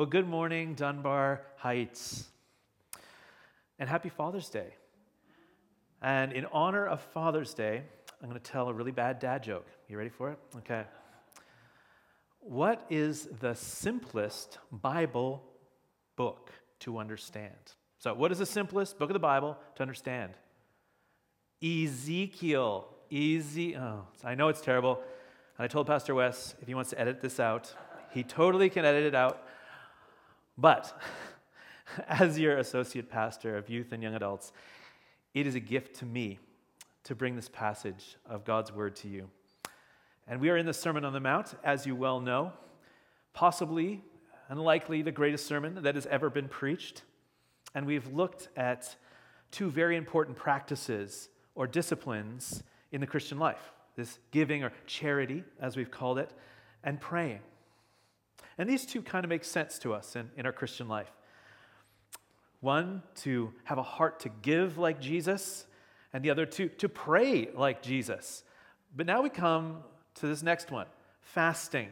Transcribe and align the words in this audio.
Well, 0.00 0.08
good 0.08 0.26
morning, 0.26 0.72
Dunbar 0.72 1.42
Heights. 1.56 2.24
And 3.78 3.86
happy 3.86 4.08
Father's 4.08 4.48
Day. 4.48 4.72
And 6.00 6.32
in 6.32 6.46
honor 6.46 6.86
of 6.86 7.02
Father's 7.02 7.52
Day, 7.52 7.82
I'm 8.22 8.30
going 8.30 8.40
to 8.40 8.50
tell 8.50 8.70
a 8.70 8.72
really 8.72 8.92
bad 8.92 9.18
dad 9.18 9.42
joke. 9.42 9.66
You 9.90 9.98
ready 9.98 10.08
for 10.08 10.30
it? 10.30 10.38
Okay. 10.56 10.84
What 12.38 12.86
is 12.88 13.28
the 13.40 13.52
simplest 13.52 14.56
Bible 14.72 15.42
book 16.16 16.50
to 16.78 16.96
understand? 16.96 17.74
So, 17.98 18.14
what 18.14 18.32
is 18.32 18.38
the 18.38 18.46
simplest 18.46 18.98
book 18.98 19.10
of 19.10 19.12
the 19.12 19.18
Bible 19.18 19.58
to 19.74 19.82
understand? 19.82 20.32
Ezekiel. 21.62 22.88
Easy. 23.10 23.76
Oh, 23.76 24.06
I 24.24 24.34
know 24.34 24.48
it's 24.48 24.62
terrible. 24.62 25.02
And 25.58 25.64
I 25.64 25.68
told 25.68 25.86
Pastor 25.86 26.14
Wes 26.14 26.54
if 26.62 26.68
he 26.68 26.74
wants 26.74 26.88
to 26.88 26.98
edit 26.98 27.20
this 27.20 27.38
out, 27.38 27.74
he 28.12 28.22
totally 28.22 28.70
can 28.70 28.86
edit 28.86 29.04
it 29.04 29.14
out. 29.14 29.46
But 30.60 31.00
as 32.08 32.38
your 32.38 32.58
associate 32.58 33.08
pastor 33.08 33.56
of 33.56 33.68
youth 33.68 33.92
and 33.92 34.02
young 34.02 34.14
adults, 34.14 34.52
it 35.32 35.46
is 35.46 35.54
a 35.54 35.60
gift 35.60 35.96
to 35.96 36.04
me 36.04 36.38
to 37.04 37.14
bring 37.14 37.34
this 37.34 37.48
passage 37.48 38.16
of 38.28 38.44
God's 38.44 38.72
word 38.72 38.94
to 38.96 39.08
you. 39.08 39.30
And 40.26 40.40
we 40.40 40.50
are 40.50 40.56
in 40.56 40.66
the 40.66 40.74
Sermon 40.74 41.04
on 41.04 41.12
the 41.12 41.20
Mount, 41.20 41.54
as 41.64 41.86
you 41.86 41.96
well 41.96 42.20
know, 42.20 42.52
possibly 43.32 44.02
and 44.48 44.60
likely 44.60 45.02
the 45.02 45.12
greatest 45.12 45.46
sermon 45.46 45.82
that 45.82 45.94
has 45.94 46.06
ever 46.06 46.28
been 46.28 46.48
preached. 46.48 47.02
And 47.74 47.86
we've 47.86 48.06
looked 48.12 48.48
at 48.56 48.94
two 49.50 49.70
very 49.70 49.96
important 49.96 50.36
practices 50.36 51.30
or 51.54 51.66
disciplines 51.66 52.62
in 52.92 53.00
the 53.00 53.06
Christian 53.06 53.38
life 53.38 53.72
this 53.96 54.18
giving 54.30 54.62
or 54.62 54.72
charity, 54.86 55.42
as 55.60 55.76
we've 55.76 55.90
called 55.90 56.18
it, 56.18 56.32
and 56.84 57.00
praying. 57.00 57.40
And 58.60 58.68
these 58.68 58.84
two 58.84 59.00
kind 59.00 59.24
of 59.24 59.30
make 59.30 59.44
sense 59.44 59.78
to 59.78 59.94
us 59.94 60.16
in, 60.16 60.30
in 60.36 60.44
our 60.44 60.52
Christian 60.52 60.86
life. 60.86 61.10
One, 62.60 63.02
to 63.22 63.54
have 63.64 63.78
a 63.78 63.82
heart 63.82 64.20
to 64.20 64.28
give 64.28 64.76
like 64.76 65.00
Jesus, 65.00 65.64
and 66.12 66.22
the 66.22 66.28
other, 66.28 66.44
to, 66.44 66.68
to 66.68 66.86
pray 66.86 67.48
like 67.54 67.80
Jesus. 67.80 68.44
But 68.94 69.06
now 69.06 69.22
we 69.22 69.30
come 69.30 69.78
to 70.16 70.26
this 70.26 70.42
next 70.42 70.70
one 70.70 70.88
fasting, 71.22 71.88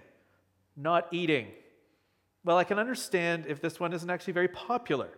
not 0.77 1.09
eating. 1.11 1.47
Well, 2.45 2.59
I 2.59 2.65
can 2.65 2.79
understand 2.79 3.47
if 3.49 3.63
this 3.63 3.81
one 3.81 3.95
isn't 3.95 4.11
actually 4.11 4.35
very 4.35 4.49
popular 4.49 5.09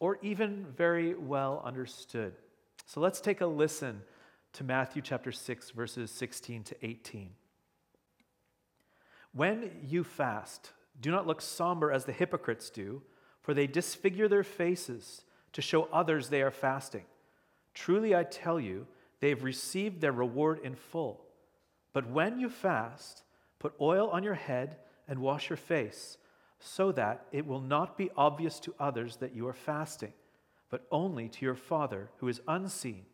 or 0.00 0.18
even 0.22 0.66
very 0.76 1.14
well 1.14 1.62
understood. 1.64 2.32
So 2.86 2.98
let's 2.98 3.20
take 3.20 3.42
a 3.42 3.46
listen 3.46 4.02
to 4.54 4.64
Matthew 4.64 5.02
chapter 5.02 5.30
6, 5.30 5.70
verses 5.70 6.10
16 6.10 6.64
to 6.64 6.76
18. 6.84 7.30
When 9.32 9.70
you 9.86 10.02
fast, 10.02 10.72
do 11.00 11.10
not 11.10 11.26
look 11.26 11.40
somber 11.40 11.90
as 11.90 12.04
the 12.04 12.12
hypocrites 12.12 12.70
do, 12.70 13.02
for 13.40 13.54
they 13.54 13.66
disfigure 13.66 14.28
their 14.28 14.44
faces 14.44 15.24
to 15.52 15.62
show 15.62 15.88
others 15.92 16.28
they 16.28 16.42
are 16.42 16.50
fasting. 16.50 17.04
Truly, 17.74 18.14
I 18.14 18.24
tell 18.24 18.60
you, 18.60 18.86
they 19.20 19.30
have 19.30 19.42
received 19.42 20.00
their 20.00 20.12
reward 20.12 20.60
in 20.62 20.74
full. 20.74 21.24
But 21.92 22.08
when 22.08 22.38
you 22.38 22.48
fast, 22.48 23.22
put 23.58 23.74
oil 23.80 24.08
on 24.10 24.22
your 24.22 24.34
head 24.34 24.76
and 25.08 25.18
wash 25.18 25.50
your 25.50 25.56
face, 25.56 26.18
so 26.58 26.92
that 26.92 27.26
it 27.32 27.46
will 27.46 27.60
not 27.60 27.96
be 27.96 28.10
obvious 28.16 28.60
to 28.60 28.74
others 28.78 29.16
that 29.16 29.34
you 29.34 29.48
are 29.48 29.54
fasting 29.54 30.12
but 30.70 30.86
only 30.90 31.28
to 31.28 31.44
your 31.44 31.56
Father 31.56 32.08
who 32.18 32.28
is 32.28 32.40
unseen. 32.48 33.04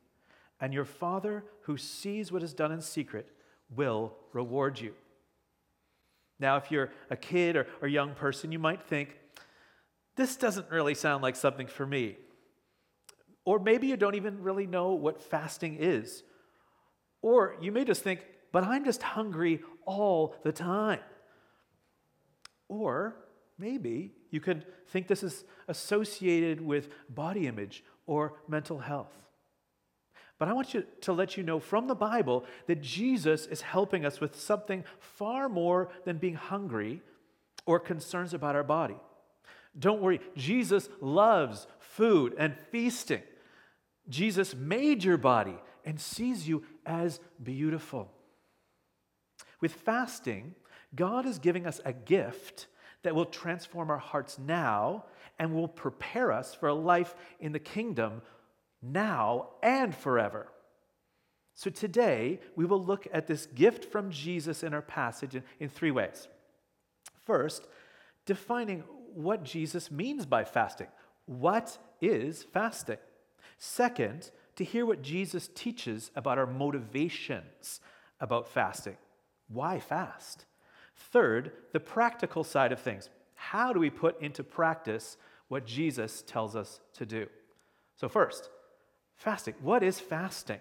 And 0.61 0.73
your 0.73 0.85
Father 0.85 1.45
who 1.63 1.77
sees 1.77 2.31
what 2.31 2.43
is 2.43 2.55
done 2.55 2.71
in 2.71 2.81
secret 2.81 3.27
will 3.75 4.13
reward 4.33 4.79
you. 4.79 4.95
Now, 6.39 6.57
if 6.57 6.71
you're 6.71 6.91
a 7.11 7.17
kid 7.17 7.57
or, 7.57 7.67
or 7.81 7.89
young 7.89 8.15
person, 8.15 8.53
you 8.53 8.59
might 8.59 8.83
think, 8.83 9.17
this 10.17 10.37
doesn't 10.37 10.71
really 10.71 10.95
sound 10.95 11.23
like 11.23 11.37
something 11.37 11.67
for 11.67 11.87
me. 11.87 12.17
Or 13.45 13.59
maybe 13.59 13.87
you 13.87 13.97
don't 13.97 14.15
even 14.17 14.43
really 14.43 14.67
know 14.67 14.93
what 14.93 15.23
fasting 15.23 15.77
is. 15.79 16.23
Or 17.23 17.57
you 17.61 17.71
may 17.73 17.85
just 17.85 18.03
think, 18.03 18.21
but 18.53 18.65
I'm 18.65 18.85
just 18.85 19.03
hungry 19.03 19.63
all 19.85 20.35
the 20.43 20.53
time. 20.53 21.01
Or 22.69 23.17
maybe 23.59 24.13
you 24.31 24.41
could 24.41 24.67
think 24.89 25.07
this 25.07 25.23
is 25.23 25.45
associated 25.69 26.61
with 26.61 26.89
body 27.09 27.47
image 27.47 27.85
or 28.07 28.35
mental 28.49 28.79
health. 28.79 29.13
But 30.39 30.49
I 30.49 30.53
want 30.53 30.75
you 30.75 30.85
to 31.03 31.13
let 31.13 31.37
you 31.37 31.43
know 31.43 31.59
from 31.59 31.87
the 31.87 31.95
Bible 31.95 32.45
that 32.67 32.83
Jesus 32.83 33.47
is 33.47 33.63
helping 33.63 34.05
us 34.05 34.21
with 34.21 34.39
something 34.39 34.85
far 34.99 35.49
more 35.49 35.89
than 36.05 36.19
being 36.19 36.35
hungry 36.35 37.01
or 37.65 37.81
concerns 37.81 38.35
about 38.35 38.55
our 38.55 38.65
body. 38.65 38.97
Don't 39.79 40.03
worry, 40.03 40.21
Jesus 40.37 40.89
loves 41.01 41.67
food 41.79 42.35
and 42.39 42.55
feasting. 42.71 43.23
Jesus 44.09 44.55
made 44.55 45.05
your 45.05 45.17
body 45.17 45.57
and 45.85 46.01
sees 46.01 46.47
you 46.47 46.65
as 46.85 47.21
beautiful. 47.43 48.11
With 49.61 49.73
fasting, 49.73 50.55
God 50.95 51.27
is 51.27 51.39
giving 51.39 51.67
us 51.67 51.81
a 51.85 51.93
gift 51.93 52.67
that 53.03 53.15
will 53.15 53.27
transform 53.27 53.91
our 53.91 53.99
hearts 53.99 54.39
now 54.39 55.05
and 55.39 55.55
will 55.55 55.69
prepare 55.69 56.33
us 56.33 56.55
for 56.55 56.69
a 56.69 56.75
life 56.75 57.15
in 57.41 57.53
the 57.53 57.59
kingdom 57.59 58.23
now 58.83 59.49
and 59.63 59.95
forever. 59.95 60.49
So 61.55 61.71
today, 61.71 62.41
we 62.55 62.67
will 62.67 62.83
look 62.83 63.07
at 63.13 63.27
this 63.27 63.47
gift 63.47 63.85
from 63.87 64.11
Jesus 64.11 64.63
in 64.63 64.75
our 64.75 64.83
passage 64.83 65.35
in, 65.35 65.43
in 65.59 65.69
three 65.69 65.91
ways. 65.91 66.29
First, 67.25 67.67
defining 68.27 68.85
what 69.15 69.43
Jesus 69.43 69.91
means 69.91 70.27
by 70.27 70.45
fasting. 70.45 70.89
What 71.25 71.79
is 72.01 72.45
fasting? 72.53 72.99
Second, 73.59 74.31
to 74.57 74.65
hear 74.65 74.85
what 74.85 75.03
Jesus 75.03 75.49
teaches 75.55 76.11
about 76.15 76.39
our 76.39 76.47
motivations 76.47 77.81
about 78.21 78.49
fasting. 78.49 78.97
Why 79.49 79.81
fast? 79.81 80.45
Third, 80.95 81.53
the 81.73 81.81
practical 81.81 82.45
side 82.45 82.73
of 82.73 82.81
things. 82.81 83.09
How 83.35 83.73
do 83.73 83.81
we 83.81 83.91
put 83.91 84.21
into 84.21 84.43
practice 84.43 85.17
what 85.49 85.67
Jesus 85.67 86.23
tells 86.27 86.57
us 86.57 86.81
to 86.95 87.07
do? 87.07 87.27
So, 87.97 88.09
first, 88.09 88.51
fasting. 89.17 89.55
What 89.61 89.83
is 89.83 90.01
fasting? 90.01 90.61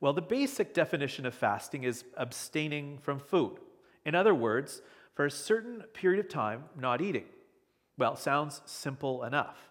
Well, 0.00 0.12
the 0.12 0.22
basic 0.22 0.74
definition 0.74 1.26
of 1.26 1.34
fasting 1.34 1.84
is 1.84 2.04
abstaining 2.16 2.98
from 2.98 3.18
food. 3.18 3.58
In 4.04 4.14
other 4.14 4.34
words, 4.34 4.82
for 5.14 5.26
a 5.26 5.30
certain 5.30 5.82
period 5.94 6.24
of 6.24 6.30
time, 6.30 6.64
not 6.78 7.00
eating. 7.00 7.24
Well, 7.96 8.16
sounds 8.16 8.60
simple 8.66 9.22
enough. 9.24 9.70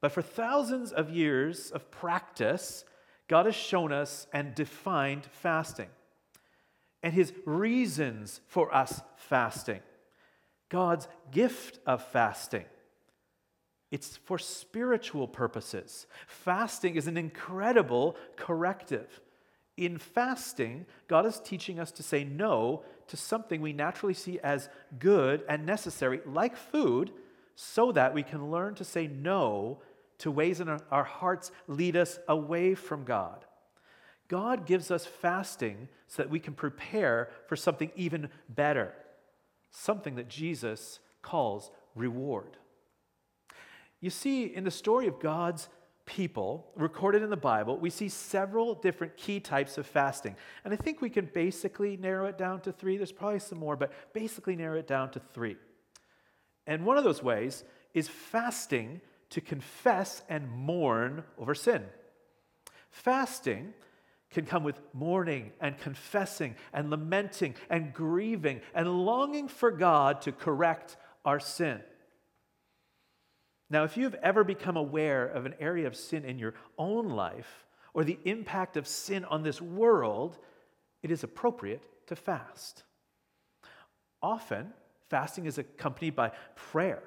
But 0.00 0.12
for 0.12 0.22
thousands 0.22 0.92
of 0.92 1.10
years 1.10 1.70
of 1.70 1.90
practice, 1.90 2.84
God 3.28 3.46
has 3.46 3.54
shown 3.54 3.92
us 3.92 4.26
and 4.32 4.54
defined 4.54 5.26
fasting 5.32 5.88
and 7.02 7.14
his 7.14 7.32
reasons 7.44 8.40
for 8.48 8.74
us 8.74 9.00
fasting. 9.16 9.80
God's 10.68 11.06
gift 11.30 11.78
of 11.86 12.04
fasting. 12.04 12.64
It's 13.90 14.16
for 14.16 14.38
spiritual 14.38 15.28
purposes. 15.28 16.06
Fasting 16.26 16.96
is 16.96 17.06
an 17.06 17.16
incredible 17.16 18.16
corrective. 18.36 19.20
In 19.76 19.98
fasting, 19.98 20.86
God 21.06 21.26
is 21.26 21.38
teaching 21.38 21.78
us 21.78 21.92
to 21.92 22.02
say 22.02 22.24
no 22.24 22.82
to 23.08 23.16
something 23.16 23.60
we 23.60 23.72
naturally 23.72 24.14
see 24.14 24.40
as 24.40 24.68
good 24.98 25.44
and 25.48 25.64
necessary, 25.64 26.20
like 26.26 26.56
food, 26.56 27.12
so 27.54 27.92
that 27.92 28.12
we 28.12 28.22
can 28.22 28.50
learn 28.50 28.74
to 28.74 28.84
say 28.84 29.06
no 29.06 29.78
to 30.18 30.30
ways 30.30 30.60
in 30.60 30.68
our, 30.68 31.04
hearts 31.04 31.52
lead 31.68 31.96
us 31.96 32.18
away 32.26 32.74
from 32.74 33.04
God. 33.04 33.44
God 34.28 34.66
gives 34.66 34.90
us 34.90 35.06
fasting 35.06 35.88
so 36.08 36.22
that 36.22 36.30
we 36.30 36.40
can 36.40 36.54
prepare 36.54 37.28
for 37.46 37.54
something 37.54 37.90
even 37.94 38.30
better, 38.48 38.92
something 39.70 40.16
that 40.16 40.28
Jesus 40.28 40.98
calls 41.22 41.70
reward. 41.94 42.56
You 44.06 44.10
see, 44.10 44.44
in 44.44 44.62
the 44.62 44.70
story 44.70 45.08
of 45.08 45.18
God's 45.18 45.68
people 46.04 46.70
recorded 46.76 47.24
in 47.24 47.28
the 47.28 47.36
Bible, 47.36 47.76
we 47.76 47.90
see 47.90 48.08
several 48.08 48.72
different 48.72 49.16
key 49.16 49.40
types 49.40 49.78
of 49.78 49.84
fasting. 49.84 50.36
And 50.64 50.72
I 50.72 50.76
think 50.76 51.00
we 51.00 51.10
can 51.10 51.28
basically 51.34 51.96
narrow 51.96 52.26
it 52.26 52.38
down 52.38 52.60
to 52.60 52.70
three. 52.70 52.96
There's 52.96 53.10
probably 53.10 53.40
some 53.40 53.58
more, 53.58 53.74
but 53.74 53.90
basically 54.12 54.54
narrow 54.54 54.78
it 54.78 54.86
down 54.86 55.10
to 55.10 55.20
three. 55.34 55.56
And 56.68 56.86
one 56.86 56.96
of 56.96 57.02
those 57.02 57.20
ways 57.20 57.64
is 57.94 58.06
fasting 58.06 59.00
to 59.30 59.40
confess 59.40 60.22
and 60.28 60.48
mourn 60.52 61.24
over 61.36 61.56
sin. 61.56 61.82
Fasting 62.92 63.74
can 64.30 64.46
come 64.46 64.62
with 64.62 64.80
mourning 64.92 65.50
and 65.60 65.76
confessing 65.78 66.54
and 66.72 66.90
lamenting 66.90 67.56
and 67.70 67.92
grieving 67.92 68.60
and 68.72 69.04
longing 69.04 69.48
for 69.48 69.72
God 69.72 70.22
to 70.22 70.30
correct 70.30 70.96
our 71.24 71.40
sin. 71.40 71.80
Now, 73.68 73.84
if 73.84 73.96
you've 73.96 74.14
ever 74.16 74.44
become 74.44 74.76
aware 74.76 75.26
of 75.26 75.46
an 75.46 75.54
area 75.58 75.86
of 75.86 75.96
sin 75.96 76.24
in 76.24 76.38
your 76.38 76.54
own 76.78 77.08
life 77.08 77.66
or 77.94 78.04
the 78.04 78.18
impact 78.24 78.76
of 78.76 78.86
sin 78.86 79.24
on 79.24 79.42
this 79.42 79.60
world, 79.60 80.38
it 81.02 81.10
is 81.10 81.24
appropriate 81.24 81.82
to 82.06 82.16
fast. 82.16 82.84
Often, 84.22 84.72
Fasting 85.08 85.46
is 85.46 85.58
accompanied 85.58 86.16
by 86.16 86.32
prayer. 86.54 87.02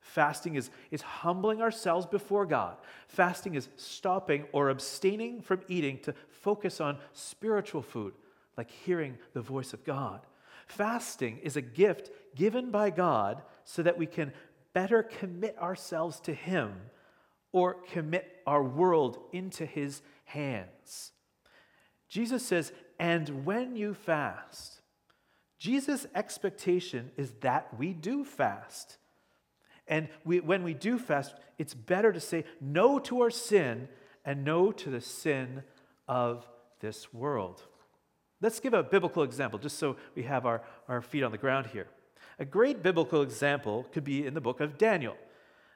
Fasting 0.00 0.54
is, 0.54 0.70
is 0.90 1.02
humbling 1.02 1.60
ourselves 1.60 2.06
before 2.06 2.46
God. 2.46 2.76
Fasting 3.08 3.54
is 3.54 3.68
stopping 3.76 4.46
or 4.52 4.70
abstaining 4.70 5.42
from 5.42 5.60
eating 5.68 5.98
to 6.00 6.14
focus 6.30 6.80
on 6.80 6.98
spiritual 7.12 7.82
food, 7.82 8.14
like 8.56 8.70
hearing 8.70 9.18
the 9.34 9.42
voice 9.42 9.72
of 9.72 9.84
God. 9.84 10.20
Fasting 10.66 11.38
is 11.42 11.56
a 11.56 11.62
gift 11.62 12.10
given 12.34 12.70
by 12.70 12.90
God 12.90 13.42
so 13.64 13.82
that 13.82 13.98
we 13.98 14.06
can 14.06 14.32
better 14.76 15.02
commit 15.02 15.56
ourselves 15.58 16.20
to 16.20 16.34
Him 16.34 16.74
or 17.50 17.78
commit 17.92 18.42
our 18.46 18.62
world 18.62 19.16
into 19.32 19.64
His 19.64 20.02
hands. 20.26 21.12
Jesus 22.10 22.44
says, 22.44 22.72
and 22.98 23.46
when 23.46 23.74
you 23.74 23.94
fast, 23.94 24.82
Jesus' 25.58 26.06
expectation 26.14 27.10
is 27.16 27.32
that 27.40 27.78
we 27.78 27.94
do 27.94 28.22
fast. 28.22 28.98
And 29.88 30.10
we, 30.26 30.40
when 30.40 30.62
we 30.62 30.74
do 30.74 30.98
fast, 30.98 31.34
it's 31.56 31.72
better 31.72 32.12
to 32.12 32.20
say 32.20 32.44
no 32.60 32.98
to 32.98 33.22
our 33.22 33.30
sin 33.30 33.88
and 34.26 34.44
no 34.44 34.72
to 34.72 34.90
the 34.90 35.00
sin 35.00 35.62
of 36.06 36.46
this 36.80 37.14
world. 37.14 37.62
Let's 38.42 38.60
give 38.60 38.74
a 38.74 38.82
biblical 38.82 39.22
example, 39.22 39.58
just 39.58 39.78
so 39.78 39.96
we 40.14 40.24
have 40.24 40.44
our, 40.44 40.60
our 40.86 41.00
feet 41.00 41.22
on 41.22 41.32
the 41.32 41.38
ground 41.38 41.68
here. 41.68 41.86
A 42.38 42.44
great 42.44 42.82
biblical 42.82 43.22
example 43.22 43.86
could 43.92 44.04
be 44.04 44.26
in 44.26 44.34
the 44.34 44.40
book 44.40 44.60
of 44.60 44.78
Daniel. 44.78 45.16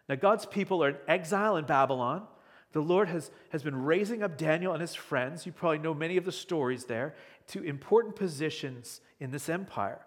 Now, 0.09 0.17
God's 0.17 0.45
people 0.45 0.83
are 0.85 0.91
in 0.91 0.97
exile 1.09 1.57
in 1.57 1.65
Babylon. 1.65 2.27
The 2.73 2.81
Lord 2.81 3.09
has, 3.09 3.31
has 3.51 3.62
been 3.62 3.85
raising 3.85 4.23
up 4.23 4.37
Daniel 4.37 4.73
and 4.73 4.81
his 4.81 4.95
friends. 4.95 5.47
You 5.47 5.53
probably 5.53 5.79
know 5.79 5.95
many 5.95 6.17
of 6.17 6.25
the 6.25 6.33
stories 6.33 6.85
there 6.85 7.15
to 7.49 7.62
important 7.62 8.17
positions 8.17 9.01
in 9.19 9.31
this 9.31 9.49
empire. 9.49 10.01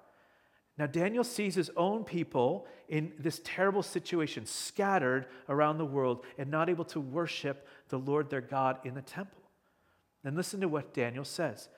Now, 0.78 0.88
Daniel 0.88 1.24
sees 1.24 1.56
his 1.56 1.70
own 1.78 2.04
people 2.04 2.66
in 2.90 3.14
this 3.20 3.42
terrible 3.44 3.84
situation, 3.84 4.46
scattered 4.46 5.28
around 5.48 5.78
the 5.78 5.86
world 5.86 6.26
and 6.38 6.50
not 6.50 6.70
able 6.70 6.86
to 6.86 7.00
worship 7.00 7.68
the 7.90 8.00
Lord 8.00 8.30
their 8.30 8.42
God 8.42 8.80
in 8.84 8.96
the 8.96 9.02
temple. 9.02 9.42
And 10.24 10.36
listen 10.36 10.62
to 10.62 10.68
what 10.68 10.94
Daniel 10.94 11.26
says. 11.26 11.70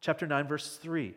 Chapter 0.00 0.26
9, 0.26 0.46
verse 0.46 0.76
3. 0.76 1.14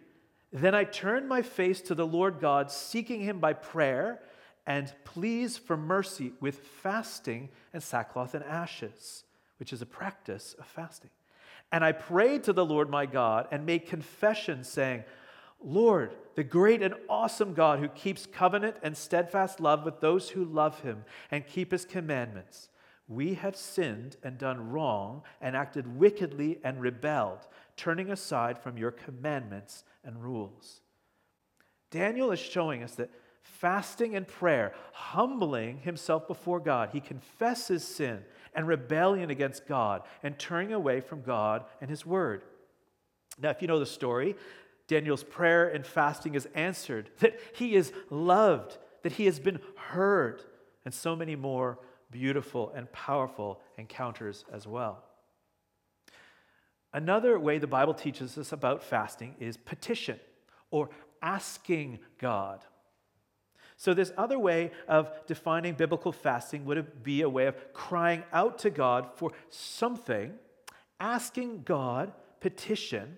Then 0.52 0.76
I 0.76 0.84
turned 0.84 1.30
my 1.30 1.42
face 1.42 1.82
to 1.84 1.96
the 1.96 2.06
Lord 2.06 2.40
God, 2.40 2.72
seeking 2.72 3.22
him 3.22 3.40
by 3.40 3.54
prayer 3.54 4.20
and 4.68 4.94
pleas 5.06 5.58
for 5.58 5.78
mercy 5.78 6.34
with 6.40 6.60
fasting 6.60 7.50
and 7.74 7.82
sackcloth 7.82 8.34
and 8.34 8.44
ashes, 8.44 9.24
which 9.58 9.72
is 9.74 9.82
a 9.82 9.86
practice 9.86 10.56
of 10.60 10.66
fasting. 10.66 11.10
And 11.72 11.86
I 11.86 11.94
prayed 11.94 12.44
to 12.44 12.54
the 12.54 12.66
Lord 12.66 12.90
my 12.90 13.06
God 13.06 13.48
and 13.50 13.66
made 13.66 13.88
confession, 13.88 14.64
saying, 14.64 15.06
Lord, 15.64 16.12
the 16.36 16.44
great 16.44 16.82
and 16.82 16.96
awesome 17.08 17.54
God 17.54 17.80
who 17.80 17.88
keeps 17.88 18.26
covenant 18.26 18.78
and 18.84 18.98
steadfast 18.98 19.60
love 19.60 19.86
with 19.86 20.02
those 20.02 20.30
who 20.30 20.44
love 20.44 20.82
him 20.82 21.06
and 21.30 21.48
keep 21.48 21.72
his 21.72 21.86
commandments. 21.86 22.68
We 23.12 23.34
have 23.34 23.58
sinned 23.58 24.16
and 24.24 24.38
done 24.38 24.70
wrong 24.72 25.24
and 25.42 25.54
acted 25.54 26.00
wickedly 26.00 26.60
and 26.64 26.80
rebelled, 26.80 27.46
turning 27.76 28.10
aside 28.10 28.58
from 28.58 28.78
your 28.78 28.92
commandments 28.92 29.84
and 30.06 30.24
rules. 30.24 30.80
Daniel 31.90 32.32
is 32.32 32.40
showing 32.40 32.84
us 32.84 32.96
that 32.96 33.10
fasting 33.44 34.16
and 34.16 34.26
prayer, 34.26 34.74
humbling 34.94 35.80
himself 35.80 36.26
before 36.26 36.62
God, 36.62 36.92
he 36.94 37.02
confesses 37.02 37.84
sin 37.86 38.24
and 38.56 38.66
rebellion 38.66 39.30
against 39.30 39.68
God 39.68 40.04
and 40.24 40.40
turning 40.40 40.72
away 40.72 41.02
from 41.02 41.22
God 41.22 41.66
and 41.82 41.90
his 41.90 42.06
word. 42.06 42.44
Now, 43.42 43.50
if 43.50 43.62
you 43.62 43.68
know 43.68 43.80
the 43.80 43.86
story, 43.86 44.38
Daniel's 44.88 45.26
prayer 45.26 45.68
and 45.68 45.86
fasting 45.86 46.36
is 46.36 46.48
answered, 46.56 47.10
that 47.20 47.38
he 47.56 47.76
is 47.76 47.92
loved, 48.10 48.78
that 49.04 49.12
he 49.12 49.26
has 49.26 49.38
been 49.38 49.60
heard, 49.76 50.44
and 50.86 50.94
so 50.94 51.14
many 51.14 51.36
more 51.36 51.78
beautiful 52.12 52.72
and 52.76 52.92
powerful 52.92 53.62
encounters 53.78 54.46
as 54.52 54.68
well. 54.68 55.04
Another 56.94 57.40
way 57.40 57.58
the 57.58 57.68
Bible 57.68 57.94
teaches 57.94 58.38
us 58.38 58.52
about 58.52 58.84
fasting 58.84 59.36
is 59.40 59.58
petition 59.58 60.20
or 60.70 60.90
asking 61.22 62.00
God. 62.20 62.66
So, 63.78 63.94
this 63.94 64.12
other 64.16 64.38
way 64.38 64.72
of 64.88 65.10
defining 65.26 65.74
biblical 65.74 66.12
fasting 66.12 66.66
would 66.66 67.02
be 67.02 67.22
a 67.22 67.30
way 67.30 67.48
of 67.48 67.74
crying 67.74 68.24
out 68.32 68.60
to 68.60 68.70
God 68.70 69.10
for 69.16 69.32
something, 69.50 70.34
asking 71.00 71.64
God, 71.64 72.12
petition. 72.42 73.18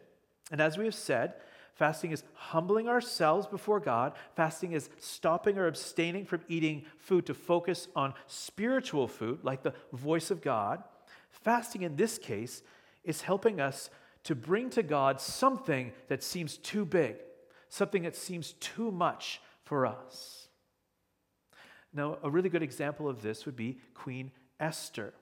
And 0.51 0.61
as 0.61 0.77
we 0.77 0.85
have 0.85 0.95
said, 0.95 1.33
Fasting 1.73 2.11
is 2.11 2.23
humbling 2.33 2.87
ourselves 2.87 3.47
before 3.47 3.79
God. 3.79 4.13
Fasting 4.35 4.73
is 4.73 4.89
stopping 4.99 5.57
or 5.57 5.67
abstaining 5.67 6.25
from 6.25 6.41
eating 6.47 6.85
food 6.97 7.25
to 7.25 7.33
focus 7.33 7.87
on 7.95 8.13
spiritual 8.27 9.07
food, 9.07 9.39
like 9.43 9.63
the 9.63 9.73
voice 9.91 10.29
of 10.29 10.41
God. 10.41 10.83
Fasting, 11.31 11.81
in 11.81 11.95
this 11.95 12.19
case, 12.19 12.61
is 13.03 13.21
helping 13.21 13.59
us 13.59 13.89
to 14.23 14.35
bring 14.35 14.69
to 14.69 14.83
God 14.83 15.19
something 15.19 15.91
that 16.07 16.23
seems 16.23 16.57
too 16.57 16.85
big, 16.85 17.15
something 17.69 18.03
that 18.03 18.15
seems 18.15 18.53
too 18.53 18.91
much 18.91 19.41
for 19.63 19.85
us. 19.85 20.47
Now, 21.91 22.17
a 22.23 22.29
really 22.29 22.49
good 22.49 22.63
example 22.63 23.09
of 23.09 23.21
this 23.21 23.45
would 23.45 23.55
be 23.55 23.79
Queen 23.93 24.31
Esther. 24.59 25.13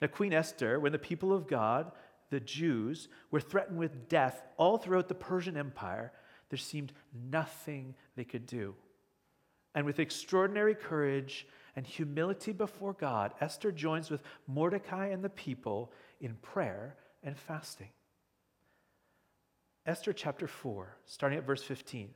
Now, 0.00 0.08
Queen 0.08 0.32
Esther, 0.32 0.80
when 0.80 0.92
the 0.92 0.98
people 0.98 1.32
of 1.32 1.46
God 1.46 1.92
the 2.32 2.40
Jews 2.40 3.08
were 3.30 3.42
threatened 3.42 3.78
with 3.78 4.08
death 4.08 4.42
all 4.56 4.78
throughout 4.78 5.06
the 5.06 5.14
Persian 5.14 5.54
Empire, 5.54 6.12
there 6.48 6.58
seemed 6.58 6.90
nothing 7.30 7.94
they 8.16 8.24
could 8.24 8.46
do. 8.46 8.74
And 9.74 9.84
with 9.84 9.98
extraordinary 9.98 10.74
courage 10.74 11.46
and 11.76 11.86
humility 11.86 12.52
before 12.52 12.94
God, 12.94 13.34
Esther 13.42 13.70
joins 13.70 14.10
with 14.10 14.22
Mordecai 14.46 15.08
and 15.08 15.22
the 15.22 15.28
people 15.28 15.92
in 16.22 16.36
prayer 16.36 16.96
and 17.22 17.38
fasting. 17.38 17.90
Esther 19.84 20.14
chapter 20.14 20.46
4, 20.46 20.96
starting 21.04 21.38
at 21.38 21.46
verse 21.46 21.62
15. 21.62 22.08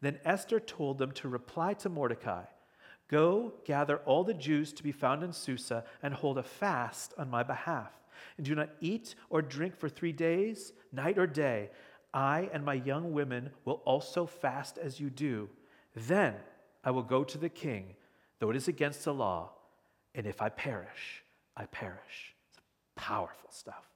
Then 0.00 0.20
Esther 0.24 0.60
told 0.60 0.98
them 0.98 1.10
to 1.12 1.28
reply 1.28 1.74
to 1.74 1.88
Mordecai 1.88 2.44
Go 3.08 3.54
gather 3.64 3.96
all 3.98 4.22
the 4.22 4.34
Jews 4.34 4.72
to 4.74 4.84
be 4.84 4.92
found 4.92 5.24
in 5.24 5.32
Susa 5.32 5.84
and 6.00 6.14
hold 6.14 6.38
a 6.38 6.44
fast 6.44 7.12
on 7.18 7.28
my 7.28 7.42
behalf 7.42 7.90
and 8.36 8.46
do 8.46 8.54
not 8.54 8.70
eat 8.80 9.14
or 9.30 9.42
drink 9.42 9.76
for 9.76 9.88
three 9.88 10.12
days, 10.12 10.72
night 10.92 11.18
or 11.18 11.26
day. 11.26 11.70
I 12.12 12.48
and 12.52 12.64
my 12.64 12.74
young 12.74 13.12
women 13.12 13.50
will 13.64 13.82
also 13.84 14.26
fast 14.26 14.78
as 14.78 15.00
you 15.00 15.10
do. 15.10 15.48
Then 15.94 16.34
I 16.84 16.90
will 16.90 17.02
go 17.02 17.24
to 17.24 17.38
the 17.38 17.48
king, 17.48 17.96
though 18.38 18.50
it 18.50 18.56
is 18.56 18.68
against 18.68 19.04
the 19.04 19.14
law, 19.14 19.50
and 20.14 20.26
if 20.26 20.40
I 20.40 20.48
perish, 20.48 21.24
I 21.56 21.66
perish. 21.66 22.34
It's 22.50 22.60
powerful 22.94 23.50
stuff. 23.50 23.88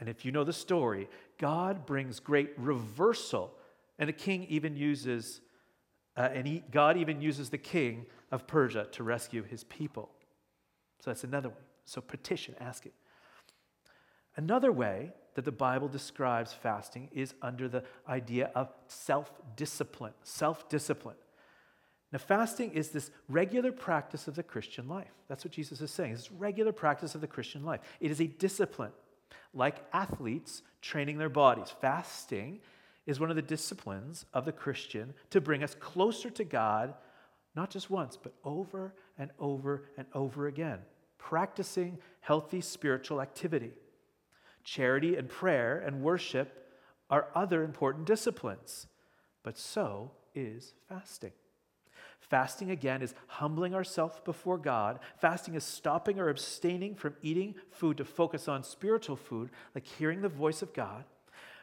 And 0.00 0.08
if 0.08 0.24
you 0.24 0.32
know 0.32 0.44
the 0.44 0.52
story, 0.52 1.08
God 1.38 1.86
brings 1.86 2.20
great 2.20 2.50
reversal, 2.56 3.52
and 3.98 4.08
the 4.08 4.12
king 4.12 4.46
even 4.48 4.76
uses, 4.76 5.40
uh, 6.16 6.30
and 6.32 6.46
he, 6.46 6.62
God 6.70 6.96
even 6.96 7.20
uses 7.20 7.50
the 7.50 7.58
king 7.58 8.06
of 8.32 8.46
Persia 8.46 8.88
to 8.92 9.02
rescue 9.02 9.42
his 9.42 9.64
people. 9.64 10.10
So 11.00 11.10
that's 11.10 11.24
another 11.24 11.50
way. 11.50 11.54
So 11.84 12.00
petition, 12.00 12.54
ask 12.60 12.86
it. 12.86 12.94
Another 14.36 14.72
way 14.72 15.12
that 15.34 15.44
the 15.44 15.52
Bible 15.52 15.88
describes 15.88 16.52
fasting 16.52 17.08
is 17.12 17.34
under 17.42 17.68
the 17.68 17.84
idea 18.08 18.50
of 18.54 18.72
self 18.88 19.32
discipline. 19.56 20.14
Self 20.22 20.68
discipline. 20.68 21.16
Now, 22.12 22.18
fasting 22.18 22.72
is 22.72 22.90
this 22.90 23.10
regular 23.28 23.72
practice 23.72 24.28
of 24.28 24.36
the 24.36 24.42
Christian 24.42 24.88
life. 24.88 25.10
That's 25.28 25.44
what 25.44 25.52
Jesus 25.52 25.80
is 25.80 25.90
saying. 25.90 26.12
It's 26.12 26.30
regular 26.30 26.72
practice 26.72 27.16
of 27.16 27.20
the 27.20 27.26
Christian 27.26 27.64
life. 27.64 27.80
It 28.00 28.12
is 28.12 28.20
a 28.20 28.26
discipline, 28.26 28.92
like 29.52 29.84
athletes 29.92 30.62
training 30.80 31.18
their 31.18 31.28
bodies. 31.28 31.74
Fasting 31.80 32.60
is 33.06 33.18
one 33.18 33.30
of 33.30 33.36
the 33.36 33.42
disciplines 33.42 34.26
of 34.32 34.44
the 34.44 34.52
Christian 34.52 35.12
to 35.30 35.40
bring 35.40 35.64
us 35.64 35.74
closer 35.74 36.30
to 36.30 36.44
God, 36.44 36.94
not 37.56 37.70
just 37.70 37.90
once, 37.90 38.16
but 38.16 38.32
over 38.44 38.94
and 39.18 39.30
over 39.40 39.88
and 39.96 40.06
over 40.14 40.46
again 40.46 40.78
practicing 41.28 41.98
healthy 42.20 42.60
spiritual 42.60 43.20
activity. 43.20 43.72
Charity 44.62 45.16
and 45.16 45.28
prayer 45.28 45.78
and 45.78 46.02
worship 46.02 46.68
are 47.08 47.28
other 47.34 47.64
important 47.64 48.06
disciplines, 48.06 48.86
but 49.42 49.56
so 49.58 50.10
is 50.34 50.74
fasting. 50.88 51.32
Fasting, 52.20 52.70
again, 52.70 53.02
is 53.02 53.14
humbling 53.26 53.74
ourselves 53.74 54.20
before 54.24 54.58
God. 54.58 54.98
Fasting 55.20 55.54
is 55.54 55.64
stopping 55.64 56.18
or 56.18 56.28
abstaining 56.28 56.94
from 56.94 57.14
eating 57.22 57.54
food 57.70 57.98
to 57.98 58.04
focus 58.04 58.48
on 58.48 58.62
spiritual 58.62 59.16
food, 59.16 59.50
like 59.74 59.86
hearing 59.86 60.22
the 60.22 60.28
voice 60.28 60.62
of 60.62 60.72
God. 60.72 61.04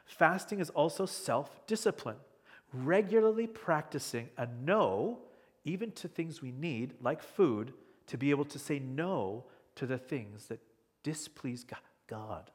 Fasting 0.05 0.59
is 0.59 0.69
also 0.71 1.05
self 1.05 1.65
discipline, 1.67 2.17
regularly 2.73 3.47
practicing 3.47 4.29
a 4.37 4.47
no, 4.63 5.19
even 5.65 5.91
to 5.93 6.07
things 6.07 6.41
we 6.41 6.51
need, 6.51 6.93
like 7.01 7.23
food, 7.23 7.73
to 8.11 8.17
be 8.17 8.29
able 8.29 8.43
to 8.43 8.59
say 8.59 8.77
no 8.77 9.45
to 9.73 9.85
the 9.85 9.97
things 9.97 10.47
that 10.47 10.59
displease 11.01 11.65
God. 12.07 12.51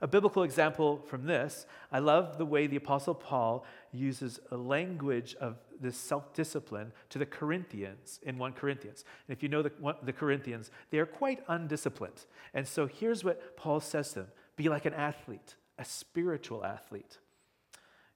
A 0.00 0.08
biblical 0.08 0.42
example 0.42 1.00
from 1.06 1.26
this, 1.26 1.64
I 1.92 2.00
love 2.00 2.38
the 2.38 2.44
way 2.44 2.66
the 2.66 2.74
Apostle 2.74 3.14
Paul 3.14 3.64
uses 3.92 4.40
a 4.50 4.56
language 4.56 5.36
of 5.36 5.58
this 5.80 5.96
self 5.96 6.34
discipline 6.34 6.92
to 7.10 7.20
the 7.20 7.24
Corinthians 7.24 8.18
in 8.24 8.36
1 8.36 8.54
Corinthians. 8.54 9.04
And 9.28 9.36
if 9.36 9.44
you 9.44 9.48
know 9.48 9.62
the, 9.62 9.70
the 10.02 10.12
Corinthians, 10.12 10.72
they 10.90 10.98
are 10.98 11.06
quite 11.06 11.44
undisciplined. 11.46 12.24
And 12.52 12.66
so 12.66 12.88
here's 12.88 13.22
what 13.22 13.56
Paul 13.56 13.78
says 13.78 14.08
to 14.08 14.14
them 14.16 14.28
be 14.56 14.68
like 14.68 14.86
an 14.86 14.94
athlete, 14.94 15.54
a 15.78 15.84
spiritual 15.84 16.64
athlete. 16.64 17.18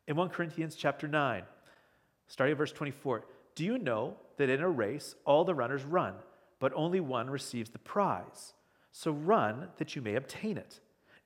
In 0.08 0.16
1 0.16 0.30
Corinthians 0.30 0.74
chapter 0.74 1.06
9, 1.06 1.44
starting 2.26 2.50
at 2.50 2.58
verse 2.58 2.72
24, 2.72 3.24
do 3.54 3.64
you 3.64 3.78
know 3.78 4.16
that 4.36 4.50
in 4.50 4.60
a 4.60 4.68
race 4.68 5.14
all 5.24 5.44
the 5.44 5.54
runners 5.54 5.84
run, 5.84 6.14
but 6.58 6.72
only 6.74 7.00
one 7.00 7.30
receives 7.30 7.70
the 7.70 7.78
prize? 7.78 8.54
So 8.92 9.10
run 9.10 9.68
that 9.76 9.94
you 9.94 10.02
may 10.02 10.14
obtain 10.14 10.56
it. 10.56 10.80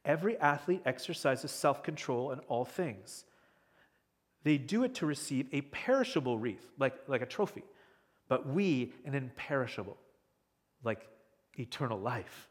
Every 0.04 0.38
athlete 0.38 0.82
exercises 0.84 1.50
self 1.50 1.82
control 1.82 2.32
in 2.32 2.40
all 2.40 2.64
things. 2.64 3.24
They 4.42 4.56
do 4.56 4.84
it 4.84 4.94
to 4.96 5.06
receive 5.06 5.46
a 5.52 5.60
perishable 5.60 6.38
wreath, 6.38 6.66
like, 6.78 6.94
like 7.06 7.20
a 7.20 7.26
trophy, 7.26 7.64
but 8.28 8.48
we 8.48 8.94
an 9.04 9.14
imperishable, 9.14 9.98
like 10.82 11.06
eternal 11.58 11.98
life. 11.98 12.48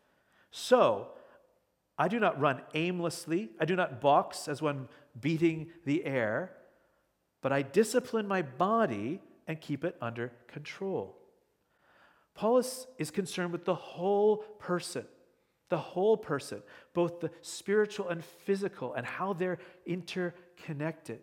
So, 0.51 1.09
I 1.97 2.07
do 2.07 2.19
not 2.19 2.39
run 2.39 2.61
aimlessly, 2.75 3.49
I 3.59 3.65
do 3.65 3.75
not 3.75 3.99
box 3.99 4.47
as 4.47 4.61
one 4.61 4.87
beating 5.19 5.67
the 5.85 6.05
air, 6.05 6.55
but 7.41 7.51
I 7.51 7.61
discipline 7.61 8.27
my 8.27 8.41
body 8.41 9.21
and 9.49 9.59
keep 9.59 9.83
it 9.83 9.97
under 10.01 10.31
control. 10.47 11.17
Paul 12.35 12.59
is, 12.59 12.87
is 12.97 13.11
concerned 13.11 13.51
with 13.51 13.65
the 13.65 13.75
whole 13.75 14.37
person 14.37 15.05
the 15.69 15.77
whole 15.77 16.17
person, 16.17 16.61
both 16.93 17.19
the 17.19 17.29
spiritual 17.41 18.09
and 18.09 18.25
physical, 18.25 18.93
and 18.95 19.05
how 19.05 19.33
they're 19.33 19.59
interconnected. 19.85 21.19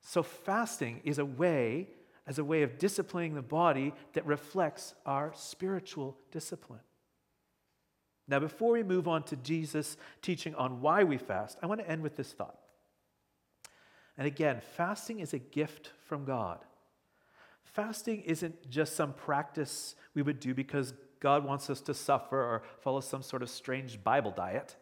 So, 0.00 0.22
fasting 0.22 1.00
is 1.04 1.18
a 1.18 1.24
way, 1.24 1.88
as 2.26 2.38
a 2.38 2.44
way 2.44 2.62
of 2.62 2.78
disciplining 2.78 3.34
the 3.34 3.42
body 3.42 3.94
that 4.14 4.26
reflects 4.26 4.94
our 5.06 5.32
spiritual 5.36 6.18
discipline. 6.32 6.80
Now, 8.26 8.40
before 8.40 8.72
we 8.72 8.82
move 8.82 9.06
on 9.06 9.22
to 9.24 9.36
Jesus' 9.36 9.96
teaching 10.22 10.54
on 10.56 10.80
why 10.80 11.04
we 11.04 11.16
fast, 11.16 11.58
I 11.62 11.66
want 11.66 11.80
to 11.80 11.88
end 11.88 12.02
with 12.02 12.16
this 12.16 12.32
thought. 12.32 12.58
And 14.18 14.26
again, 14.26 14.60
fasting 14.76 15.20
is 15.20 15.32
a 15.32 15.38
gift 15.38 15.92
from 16.06 16.24
God. 16.24 16.58
Fasting 17.72 18.20
isn't 18.22 18.68
just 18.70 18.94
some 18.94 19.14
practice 19.14 19.94
we 20.14 20.22
would 20.22 20.40
do 20.40 20.54
because 20.54 20.92
God 21.20 21.44
wants 21.44 21.70
us 21.70 21.80
to 21.82 21.94
suffer 21.94 22.36
or 22.36 22.62
follow 22.80 23.00
some 23.00 23.22
sort 23.22 23.42
of 23.42 23.48
strange 23.48 24.02
Bible 24.02 24.30
diet. 24.30 24.76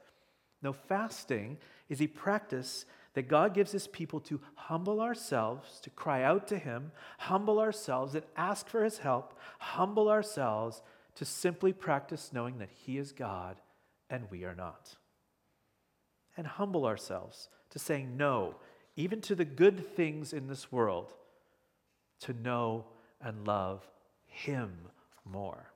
No, 0.63 0.73
fasting 0.73 1.59
is 1.89 2.03
a 2.03 2.09
practice 2.09 2.85
that 3.15 3.29
God 3.29 3.55
gives 3.55 3.73
his 3.73 3.87
people 3.87 4.21
to 4.21 4.41
humble 4.55 5.01
ourselves, 5.01 5.81
to 5.81 5.91
cry 5.91 6.23
out 6.23 6.47
to 6.49 6.59
him, 6.59 6.93
humble 7.19 7.59
ourselves 7.59 8.15
and 8.15 8.25
ask 8.37 8.69
for 8.69 8.85
his 8.85 8.99
help, 8.99 9.39
humble 9.59 10.09
ourselves 10.09 10.83
to 11.17 11.25
simply 11.25 11.73
practice 11.73 12.31
knowing 12.33 12.59
that 12.59 12.71
he 12.71 12.99
is 12.99 13.13
God 13.13 13.61
and 14.09 14.25
we 14.31 14.45
are 14.45 14.55
not. 14.55 14.97
And 16.37 16.47
humble 16.47 16.87
ourselves 16.87 17.49
to 17.71 17.79
saying 17.79 18.17
no, 18.17 18.57
even 18.97 19.21
to 19.23 19.35
the 19.35 19.45
good 19.45 19.95
things 19.95 20.33
in 20.33 20.47
this 20.47 20.73
world, 20.73 21.13
to 22.21 22.33
know 22.33 22.85
and 23.21 23.47
love 23.47 23.87
him 24.27 24.73
more. 25.25 25.71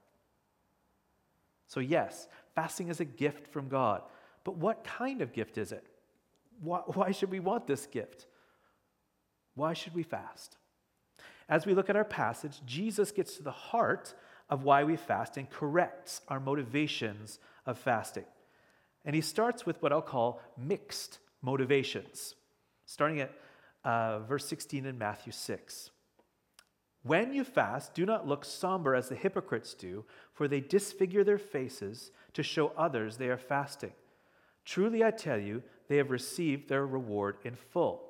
So, 1.66 1.80
yes, 1.80 2.28
fasting 2.54 2.88
is 2.88 3.00
a 3.00 3.04
gift 3.04 3.48
from 3.48 3.68
God. 3.68 4.02
But 4.44 4.56
what 4.56 4.84
kind 4.84 5.22
of 5.22 5.32
gift 5.32 5.58
is 5.58 5.72
it? 5.72 5.86
Why, 6.60 6.78
why, 6.86 7.10
should 7.10 7.30
we 7.30 7.40
want 7.40 7.66
this 7.66 7.86
gift? 7.86 8.26
Why 9.54 9.72
should 9.72 9.94
we 9.94 10.02
fast? 10.02 10.56
As 11.48 11.66
we 11.66 11.74
look 11.74 11.90
at 11.90 11.96
our 11.96 12.04
passage, 12.04 12.60
Jesus 12.64 13.10
gets 13.10 13.36
to 13.36 13.42
the 13.42 13.50
heart 13.50 14.14
of 14.48 14.62
why 14.62 14.84
we 14.84 14.96
fast 14.96 15.36
and 15.36 15.48
corrects 15.48 16.20
our 16.28 16.40
motivations 16.40 17.38
of 17.66 17.78
fasting. 17.78 18.24
And 19.04 19.14
he 19.14 19.20
starts 19.20 19.66
with 19.66 19.82
what 19.82 19.92
I'll 19.92 20.02
call 20.02 20.40
mixed 20.56 21.18
motivations, 21.42 22.34
starting 22.86 23.20
at 23.20 23.32
uh, 23.84 24.20
verse 24.20 24.46
16 24.46 24.86
in 24.86 24.96
Matthew 24.96 25.32
6. 25.32 25.90
When 27.04 27.34
you 27.34 27.44
fast, 27.44 27.92
do 27.92 28.06
not 28.06 28.26
look 28.26 28.46
somber 28.46 28.94
as 28.94 29.11
the 29.11 29.14
hypocrites 29.14 29.75
do, 29.75 30.06
for 30.32 30.49
they 30.49 30.61
disfigure 30.61 31.23
their 31.23 31.38
faces 31.38 32.11
to 32.32 32.42
show 32.42 32.73
others 32.78 33.16
they 33.16 33.28
are 33.28 33.37
fasting. 33.37 33.92
Truly, 34.64 35.04
I 35.04 35.11
tell 35.11 35.38
you, 35.38 35.62
they 35.88 35.99
have 35.99 36.11
received 36.11 36.68
their 36.68 36.87
reward 36.87 37.37
in 37.44 37.56
full. 37.56 38.02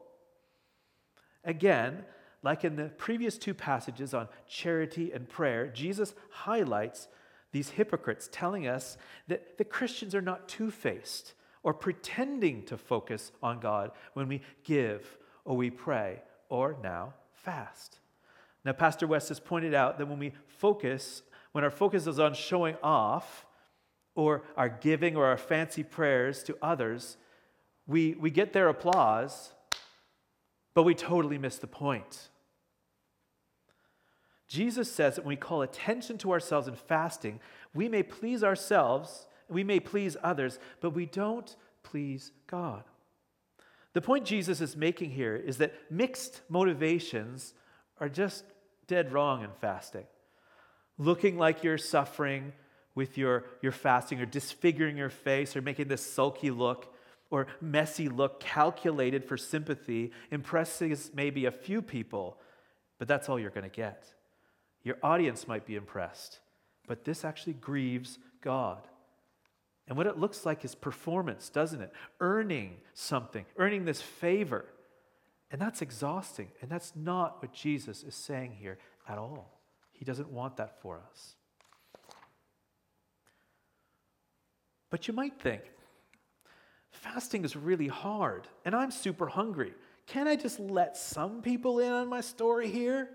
Again, 1.45 2.05
like 2.45 2.65
in 2.65 2.77
the 2.77 2.91
previous 2.97 3.37
two 3.37 3.53
passages 3.53 4.15
on 4.15 4.29
charity 4.47 5.11
and 5.11 5.29
prayer, 5.29 5.67
Jesus 5.67 6.15
highlights 6.31 7.09
these 7.51 7.71
hypocrites, 7.71 8.29
telling 8.31 8.69
us 8.69 8.97
that 9.27 9.59
the 9.59 9.65
Christians 9.65 10.15
are 10.15 10.23
not 10.23 10.49
two 10.49 10.71
faced 10.71 11.35
or 11.65 11.75
pretending 11.75 12.63
to 12.67 12.77
focus 12.77 13.33
on 13.43 13.59
God 13.59 13.91
when 14.13 14.29
we 14.29 14.43
give 14.63 15.19
or 15.45 15.57
we 15.57 15.71
pray 15.71 16.23
or 16.49 16.77
now 16.81 17.15
fast. 17.33 17.99
Now, 18.65 18.73
Pastor 18.73 19.07
West 19.07 19.29
has 19.29 19.41
pointed 19.41 19.75
out 19.75 19.99
that 19.99 20.07
when 20.07 20.19
we 20.19 20.33
focus, 20.47 21.23
when 21.53 21.65
our 21.65 21.71
focus 21.71 22.07
is 22.07 22.19
on 22.19 22.35
showing 22.35 22.77
off 22.83 23.45
or 24.15 24.45
our 24.57 24.69
giving 24.69 25.17
or 25.17 25.27
our 25.27 25.37
fancy 25.37 25.83
prayers 25.83 26.43
to 26.45 26.57
others, 26.63 27.17
we, 27.87 28.15
we 28.15 28.31
get 28.31 28.53
their 28.53 28.69
applause, 28.69 29.53
but 30.75 30.85
we 30.85 30.95
totally 30.95 31.37
miss 31.37 31.59
the 31.59 31.67
point. 31.67 32.29
Jesus 34.49 34.91
says 34.91 35.17
that 35.17 35.25
when 35.25 35.31
we 35.31 35.37
call 35.37 35.63
attention 35.63 36.17
to 36.19 36.33
ourselves 36.33 36.69
in 36.69 36.75
fasting, 36.75 37.41
we 37.75 37.89
may 37.89 38.03
please 38.03 38.45
ourselves, 38.45 39.27
we 39.49 39.65
may 39.65 39.81
please 39.81 40.17
others, 40.23 40.59
but 40.81 40.91
we 40.91 41.07
don't 41.07 41.57
please 41.83 42.33
God. 42.47 42.85
The 43.93 44.01
point 44.01 44.25
Jesus 44.25 44.61
is 44.61 44.77
making 44.77 45.11
here 45.11 45.37
is 45.37 45.59
that 45.59 45.75
mixed 45.91 46.43
motivations 46.49 47.55
are 48.01 48.09
just 48.09 48.45
dead 48.87 49.13
wrong 49.13 49.43
in 49.43 49.51
fasting. 49.61 50.07
Looking 50.99 51.39
like 51.39 51.65
you're 51.65 51.79
suffering 51.79 52.53
with 52.95 53.19
your, 53.19 53.45
your 53.61 53.73
fasting 53.73 54.21
or 54.21 54.27
disfiguring 54.27 54.97
your 54.97 55.11
face 55.11 55.57
or 55.57 55.63
making 55.63 55.89
this 55.89 56.05
sulky 56.05 56.51
look 56.51 56.95
or 57.31 57.49
messy 57.61 58.09
look 58.09 58.41
calculated 58.41 59.25
for 59.25 59.37
sympathy 59.37 60.13
impresses 60.31 61.11
maybe 61.15 61.47
a 61.47 61.51
few 61.51 61.83
people, 61.83 62.39
but 62.99 63.09
that's 63.09 63.29
all 63.29 63.39
you're 63.41 63.51
going 63.51 63.69
to 63.69 63.77
get. 63.77 64.07
Your 64.85 64.97
audience 65.03 65.49
might 65.49 65.67
be 65.67 65.75
impressed, 65.75 66.39
but 66.87 67.05
this 67.05 67.25
actually 67.25 67.55
grieves 67.55 68.19
God. 68.41 68.87
And 69.89 69.97
what 69.97 70.07
it 70.07 70.19
looks 70.19 70.47
like 70.47 70.65
is 70.65 70.75
performance, 70.75 71.51
doesn't 71.51 71.81
it? 71.81 71.93
Earning 72.21 72.77
something, 72.95 73.45
earning 73.59 73.85
this 73.85 74.01
favor. 74.01 74.67
And 75.51 75.61
that's 75.61 75.83
exhausting. 75.83 76.49
And 76.61 76.71
that's 76.71 76.93
not 76.97 77.41
what 77.41 77.53
Jesus 77.53 78.03
is 78.03 78.15
saying 78.15 78.53
here 78.53 78.79
at 79.09 79.19
all. 79.19 79.61
He 79.93 80.05
doesn't 80.05 80.31
want 80.31 80.57
that 80.57 80.81
for 80.81 81.01
us. 81.11 81.37
But 84.91 85.09
you 85.09 85.15
might 85.15 85.41
think, 85.41 85.63
fasting 86.91 87.45
is 87.45 87.57
really 87.57 87.89
hard, 87.89 88.47
and 88.65 88.77
I'm 88.77 88.93
super 88.93 89.27
hungry. 89.27 89.75
Can 90.07 90.29
I 90.29 90.37
just 90.37 90.61
let 90.61 90.97
some 90.97 91.43
people 91.43 91.81
in 91.81 91.91
on 91.91 92.09
my 92.09 92.21
story 92.21 92.69
here? 92.69 93.11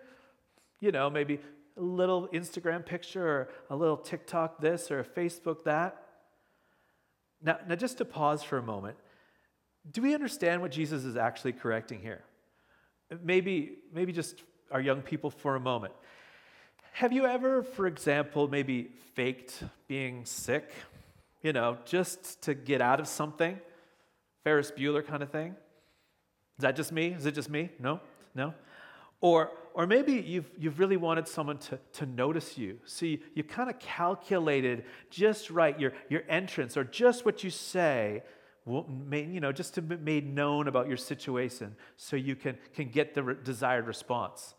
You 0.81 0.91
know, 0.91 1.09
maybe 1.09 1.39
a 1.77 1.81
little 1.81 2.27
Instagram 2.33 2.85
picture 2.85 3.25
or 3.25 3.49
a 3.69 3.75
little 3.75 3.97
TikTok 3.97 4.59
this 4.59 4.91
or 4.91 4.99
a 4.99 5.05
Facebook 5.05 5.63
that. 5.63 6.03
Now, 7.41 7.59
now, 7.67 7.75
just 7.75 7.97
to 7.99 8.05
pause 8.05 8.43
for 8.43 8.57
a 8.57 8.61
moment, 8.63 8.97
do 9.91 10.01
we 10.01 10.13
understand 10.13 10.61
what 10.61 10.71
Jesus 10.71 11.05
is 11.05 11.15
actually 11.15 11.53
correcting 11.53 12.01
here? 12.01 12.21
Maybe, 13.23 13.77
maybe 13.93 14.11
just 14.11 14.43
our 14.71 14.81
young 14.81 15.01
people 15.01 15.29
for 15.29 15.55
a 15.55 15.59
moment. 15.59 15.93
Have 16.93 17.13
you 17.13 17.25
ever, 17.25 17.63
for 17.63 17.87
example, 17.87 18.47
maybe 18.47 18.89
faked 19.15 19.63
being 19.87 20.25
sick, 20.25 20.69
you 21.41 21.53
know, 21.53 21.77
just 21.85 22.41
to 22.43 22.53
get 22.53 22.81
out 22.81 22.99
of 22.99 23.07
something? 23.07 23.59
Ferris 24.43 24.71
Bueller 24.71 25.05
kind 25.05 25.23
of 25.23 25.29
thing? 25.29 25.55
Is 26.57 26.63
that 26.63 26.75
just 26.75 26.91
me? 26.91 27.07
Is 27.07 27.25
it 27.25 27.35
just 27.35 27.49
me? 27.49 27.69
No? 27.79 27.99
No? 28.35 28.53
Or, 29.21 29.51
or 29.73 29.87
maybe 29.87 30.13
you've, 30.13 30.49
you've 30.57 30.79
really 30.79 30.97
wanted 30.97 31.27
someone 31.27 31.57
to, 31.59 31.79
to 31.93 32.05
notice 32.05 32.57
you. 32.57 32.79
So 32.85 33.05
you, 33.05 33.19
you 33.33 33.43
kind 33.43 33.69
of 33.69 33.79
calculated 33.79 34.85
just 35.09 35.49
right 35.49 35.79
your, 35.79 35.93
your 36.09 36.23
entrance 36.29 36.77
or 36.77 36.83
just 36.83 37.25
what 37.25 37.43
you 37.43 37.49
say 37.49 38.23
you 38.69 39.39
know, 39.39 39.51
just 39.51 39.73
to 39.75 39.81
be 39.81 39.97
made 39.97 40.33
known 40.33 40.67
about 40.67 40.87
your 40.87 40.97
situation 40.97 41.75
so 41.97 42.15
you 42.15 42.35
can, 42.35 42.57
can 42.73 42.89
get 42.89 43.15
the 43.15 43.23
re- 43.23 43.35
desired 43.43 43.87
response. 43.87 44.53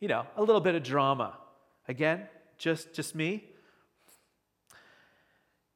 You 0.00 0.08
know, 0.08 0.26
a 0.36 0.42
little 0.42 0.60
bit 0.60 0.74
of 0.74 0.82
drama. 0.82 1.36
Again, 1.88 2.26
just, 2.58 2.92
just 2.94 3.14
me. 3.14 3.44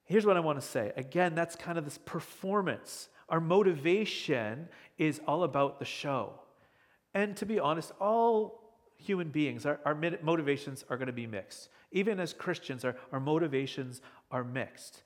Here's 0.04 0.24
what 0.24 0.36
I 0.36 0.40
want 0.40 0.60
to 0.60 0.66
say. 0.66 0.92
Again, 0.96 1.34
that's 1.34 1.56
kind 1.56 1.78
of 1.78 1.84
this 1.84 1.98
performance. 1.98 3.08
Our 3.28 3.40
motivation 3.40 4.68
is 4.98 5.20
all 5.26 5.42
about 5.42 5.78
the 5.78 5.84
show. 5.84 6.34
And 7.12 7.36
to 7.38 7.46
be 7.46 7.58
honest, 7.58 7.92
all 8.00 8.66
human 8.96 9.28
beings, 9.30 9.66
our, 9.66 9.80
our 9.84 9.94
motivations 10.22 10.84
are 10.88 10.96
going 10.96 11.06
to 11.06 11.12
be 11.12 11.26
mixed. 11.26 11.68
Even 11.92 12.20
as 12.20 12.32
Christians, 12.32 12.84
our, 12.84 12.96
our 13.12 13.20
motivations 13.20 14.00
are 14.30 14.44
mixed. 14.44 15.02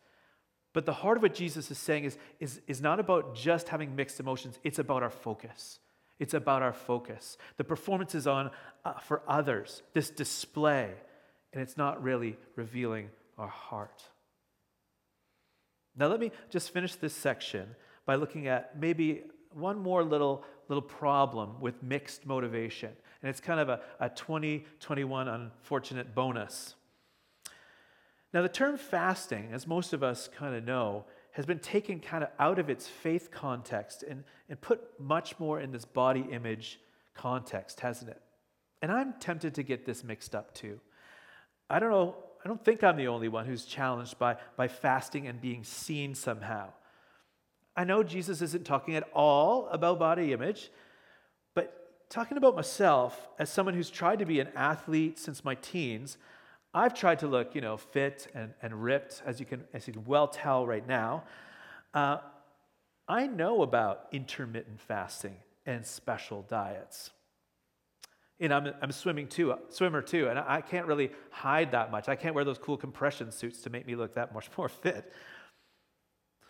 But 0.73 0.87
the 0.87 0.93
heart 0.93 1.17
of 1.17 1.23
what 1.23 1.35
Jesus 1.35 1.71
is 1.71 1.79
saying 1.79 2.05
is, 2.05 2.19
is, 2.39 2.61
is 2.67 2.81
not 2.81 3.01
about 3.01 3.35
just 3.35 3.69
having 3.69 3.97
mixed 3.97 4.21
emotions, 4.21 4.59
it's 4.63 4.79
about 4.79 5.03
our 5.03 5.11
focus. 5.11 5.79
It's 6.19 6.35
about 6.35 6.63
our 6.63 6.75
focus. 6.75 7.39
The 7.57 7.65
performance 7.65 8.15
is 8.15 8.27
on 8.27 8.51
uh, 8.85 8.93
for 8.99 9.23
others, 9.27 9.83
this 9.95 10.11
display, 10.11 10.93
and 11.53 11.63
it's 11.63 11.79
not 11.79 12.03
really 12.03 12.37
revealing 12.57 13.09
our 13.39 13.49
heart. 13.49 14.03
Now, 15.97 16.09
let 16.09 16.21
me 16.21 16.31
just 16.51 16.73
finish 16.73 16.95
this 16.95 17.15
section 17.15 17.75
by 18.05 18.15
looking 18.17 18.47
at 18.47 18.79
maybe 18.79 19.23
one 19.53 19.79
more 19.79 20.05
little, 20.05 20.45
little 20.69 20.83
problem 20.83 21.61
with 21.61 21.83
mixed 21.83 22.27
motivation. 22.27 22.91
And 23.23 23.31
it's 23.31 23.41
kind 23.41 23.61
of 23.61 23.69
a, 23.69 23.81
a 23.99 24.09
2021 24.11 25.29
unfortunate 25.29 26.15
bonus. 26.15 26.75
Now, 28.33 28.43
the 28.43 28.49
term 28.49 28.77
fasting, 28.77 29.51
as 29.53 29.67
most 29.67 29.93
of 29.93 30.03
us 30.03 30.29
kind 30.29 30.55
of 30.55 30.65
know, 30.65 31.05
has 31.33 31.47
been 31.47 31.59
taken 31.59 32.01
kind 32.01 32.23
of 32.25 32.31
out 32.39 32.59
of 32.59 32.71
its 32.71 32.87
faith 32.87 33.31
context 33.31 34.03
and, 34.03 34.25
and 34.49 34.61
put 34.61 34.81
much 34.99 35.39
more 35.39 35.61
in 35.61 35.73
this 35.73 35.85
body 35.85 36.27
image 36.31 36.81
context, 37.15 37.81
hasn't 37.81 38.11
it? 38.11 38.21
And 38.83 38.91
I'm 38.91 39.15
tempted 39.21 39.55
to 39.55 39.63
get 39.63 39.85
this 39.85 40.03
mixed 40.03 40.35
up 40.35 40.55
too. 40.55 40.81
I 41.69 41.79
don't 41.79 41.91
know, 41.91 42.17
I 42.45 42.49
don't 42.49 42.65
think 42.65 42.83
I'm 42.83 42.97
the 42.97 43.09
only 43.09 43.29
one 43.29 43.47
who's 43.47 43.65
challenged 43.65 44.19
by, 44.19 44.37
by 44.57 44.69
fasting 44.69 45.29
and 45.29 45.41
being 45.41 45.63
seen 45.65 46.15
somehow. 46.15 46.71
I 47.77 47.85
know 47.85 48.03
Jesus 48.03 48.43
isn't 48.43 48.65
talking 48.65 48.97
at 48.97 49.09
all 49.15 49.69
about 49.69 49.99
body 49.99 50.33
image, 50.33 50.71
but 51.55 52.09
talking 52.11 52.37
about 52.37 52.57
myself 52.57 53.29
as 53.39 53.51
someone 53.51 53.75
who's 53.75 53.91
tried 53.91 54.19
to 54.19 54.27
be 54.27 54.41
an 54.41 54.49
athlete 54.57 55.19
since 55.19 55.45
my 55.45 55.55
teens, 55.55 56.19
I've 56.73 56.95
tried 56.95 57.19
to 57.21 57.27
look, 57.27 57.55
you 57.55 57.61
know, 57.61 57.77
fit 57.77 58.29
and, 58.35 58.55
and 58.63 58.83
ripped, 58.83 59.23
as 59.27 59.41
you 59.41 59.47
can, 59.47 59.65
as 59.75 59.87
you 59.87 59.93
can 59.93 60.05
well 60.05 60.29
tell 60.29 60.67
right 60.67 60.87
now. 60.87 61.25
Uh, 61.93 62.19
I 63.09 63.27
know 63.27 63.63
about 63.63 64.07
intermittent 64.13 64.81
fasting 64.81 65.37
and 65.67 65.85
special 65.85 66.43
diets. 66.43 67.11
Know, 68.39 68.57
I'm, 68.57 68.73
I'm 68.81 68.93
swimming 68.93 69.27
too, 69.27 69.55
swimmer 69.69 70.01
too, 70.01 70.29
and 70.29 70.39
I 70.39 70.61
can't 70.61 70.87
really 70.87 71.11
hide 71.31 71.73
that 71.73 71.91
much. 71.91 72.09
I 72.09 72.15
can't 72.15 72.35
wear 72.35 72.45
those 72.45 72.57
cool 72.57 72.77
compression 72.77 73.33
suits 73.33 73.63
to 73.63 73.71
make 73.71 73.87
me 73.87 73.97
look 73.97 74.15
that 74.15 74.33
much 74.33 74.49
more 74.57 74.69
fit. 74.69 75.13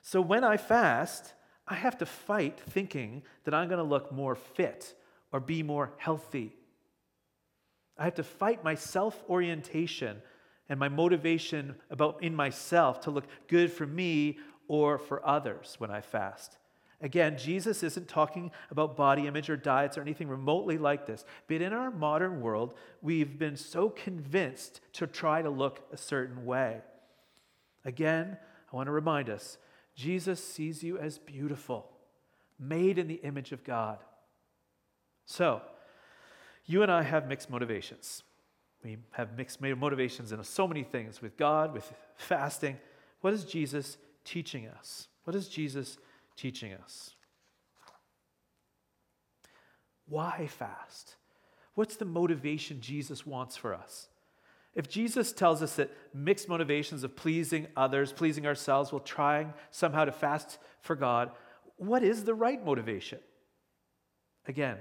So 0.02 0.20
when 0.20 0.44
I 0.44 0.58
fast, 0.58 1.32
I 1.66 1.74
have 1.74 1.98
to 1.98 2.06
fight 2.06 2.60
thinking 2.60 3.22
that 3.44 3.54
I'm 3.54 3.68
going 3.68 3.78
to 3.78 3.84
look 3.84 4.12
more 4.12 4.34
fit 4.34 4.94
or 5.32 5.40
be 5.40 5.62
more 5.62 5.92
healthy 5.96 6.54
I 8.00 8.04
have 8.04 8.14
to 8.14 8.25
fight 8.25 8.64
my 8.64 8.75
self 8.75 9.23
orientation 9.28 10.23
and 10.71 10.80
my 10.80 10.88
motivation 10.88 11.76
about 11.90 12.23
in 12.23 12.35
myself 12.35 13.02
to 13.02 13.11
look 13.11 13.26
good 13.47 13.71
for 13.71 13.87
me 13.87 14.38
or 14.69 14.99
for 14.99 15.25
others 15.26 15.75
when 15.78 15.90
I 15.90 16.00
fast. 16.00 16.57
Again, 17.02 17.37
Jesus 17.37 17.83
isn't 17.83 18.09
talking 18.09 18.52
about 18.71 18.97
body 18.97 19.26
image 19.26 19.50
or 19.50 19.57
diets 19.57 19.99
or 19.99 20.02
anything 20.02 20.28
remotely 20.28 20.78
like 20.78 21.07
this. 21.07 21.25
But 21.47 21.61
in 21.61 21.73
our 21.73 21.90
modern 21.90 22.40
world, 22.40 22.75
we've 23.02 23.38
been 23.38 23.57
so 23.57 23.90
convinced 23.90 24.80
to 24.95 25.07
try 25.07 25.42
to 25.42 25.50
look 25.50 25.80
a 25.92 25.97
certain 25.97 26.45
way. 26.45 26.80
Again, 27.85 28.37
I 28.73 28.76
want 28.76 28.87
to 28.87 28.92
remind 28.92 29.28
us 29.28 29.59
Jesus 29.95 30.42
sees 30.42 30.83
you 30.83 30.99
as 30.99 31.19
beautiful, 31.19 31.90
made 32.59 32.99
in 32.99 33.09
the 33.09 33.21
image 33.23 33.52
of 33.52 33.64
God. 33.64 33.99
So, 35.25 35.62
you 36.70 36.84
and 36.84 36.92
I 36.92 37.02
have 37.02 37.26
mixed 37.26 37.50
motivations. 37.50 38.22
We 38.84 38.98
have 39.10 39.36
mixed 39.36 39.60
motivations 39.60 40.30
in 40.30 40.42
so 40.44 40.68
many 40.68 40.84
things 40.84 41.20
with 41.20 41.36
God, 41.36 41.74
with 41.74 41.92
fasting. 42.16 42.78
What 43.22 43.35
is 43.35 43.44
Jesus 43.44 43.98
teaching 44.24 44.68
us? 44.68 45.09
What 45.24 45.35
is 45.35 45.48
Jesus 45.48 45.98
teaching 46.37 46.72
us? 46.72 47.14
Why 50.09 50.46
fast? 50.46 51.16
What's 51.74 51.96
the 51.96 52.04
motivation 52.04 52.80
Jesus 52.80 53.26
wants 53.26 53.56
for 53.56 53.74
us? 53.74 54.09
If 54.76 54.88
Jesus 54.88 55.33
tells 55.33 55.62
us 55.62 55.74
that 55.74 55.90
mixed 56.14 56.48
motivations 56.48 57.02
of 57.02 57.16
pleasing 57.16 57.66
others, 57.76 58.12
pleasing 58.12 58.46
ourselves, 58.46 58.92
while 58.92 59.00
trying 59.00 59.52
somehow 59.72 60.04
to 60.04 60.12
fast 60.12 60.59
for 60.83 60.94
God, 60.94 61.33
what 61.76 62.04
is 62.04 62.22
the 62.22 62.35
right 62.35 62.64
motivation? 62.64 63.18
Again, 64.46 64.78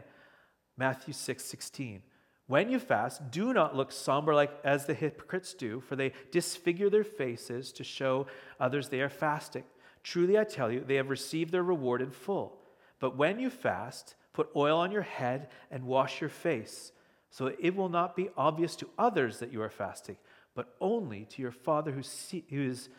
Matthew 0.79 1.13
6 1.13 1.43
16. 1.43 2.01
When 2.47 2.71
you 2.71 2.79
fast, 2.79 3.29
do 3.29 3.53
not 3.53 3.75
look 3.75 3.91
somber 3.91 4.33
like 4.33 4.51
as 4.63 4.85
the 4.85 4.95
hypocrites 4.95 5.53
do, 5.53 5.81
for 5.81 5.95
they 5.95 6.13
disfigure 6.31 6.89
their 6.89 7.03
faces 7.03 7.71
to 7.73 7.83
show 7.83 8.25
others 8.59 8.87
they 8.87 9.01
are 9.01 9.09
fasting. 9.09 9.65
Truly 10.01 10.39
I 10.39 10.45
tell 10.45 10.71
you, 10.71 10.79
they 10.79 10.95
have 10.95 11.09
received 11.09 11.51
their 11.51 11.61
reward 11.61 12.01
in 12.01 12.09
full. 12.09 12.57
But 12.99 13.17
when 13.17 13.39
you 13.39 13.51
fast, 13.51 14.15
put 14.33 14.49
oil 14.55 14.79
on 14.79 14.91
your 14.91 15.03
head 15.03 15.49
and 15.69 15.83
wash 15.83 16.21
your 16.21 16.29
face, 16.29 16.91
so 17.29 17.53
it 17.59 17.75
will 17.75 17.89
not 17.89 18.15
be 18.15 18.29
obvious 18.35 18.75
to 18.77 18.89
others 18.97 19.37
that 19.39 19.53
you 19.53 19.61
are 19.61 19.69
fasting, 19.69 20.17
but 20.55 20.75
only 20.81 21.25
to 21.25 21.41
your 21.41 21.51
Father 21.51 21.91
who, 21.91 22.01
see, 22.01 22.45
who, 22.49 22.63
is, 22.63 22.89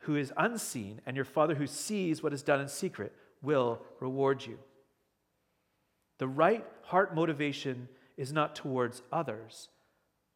who 0.00 0.16
is 0.16 0.32
unseen, 0.36 1.00
and 1.06 1.16
your 1.16 1.24
Father 1.24 1.54
who 1.54 1.66
sees 1.66 2.22
what 2.22 2.34
is 2.34 2.42
done 2.42 2.60
in 2.60 2.68
secret 2.68 3.14
will 3.40 3.80
reward 4.00 4.44
you. 4.44 4.58
The 6.18 6.28
right 6.28 6.64
heart 6.82 7.14
motivation 7.14 7.88
is 8.16 8.32
not 8.32 8.56
towards 8.56 9.02
others, 9.12 9.68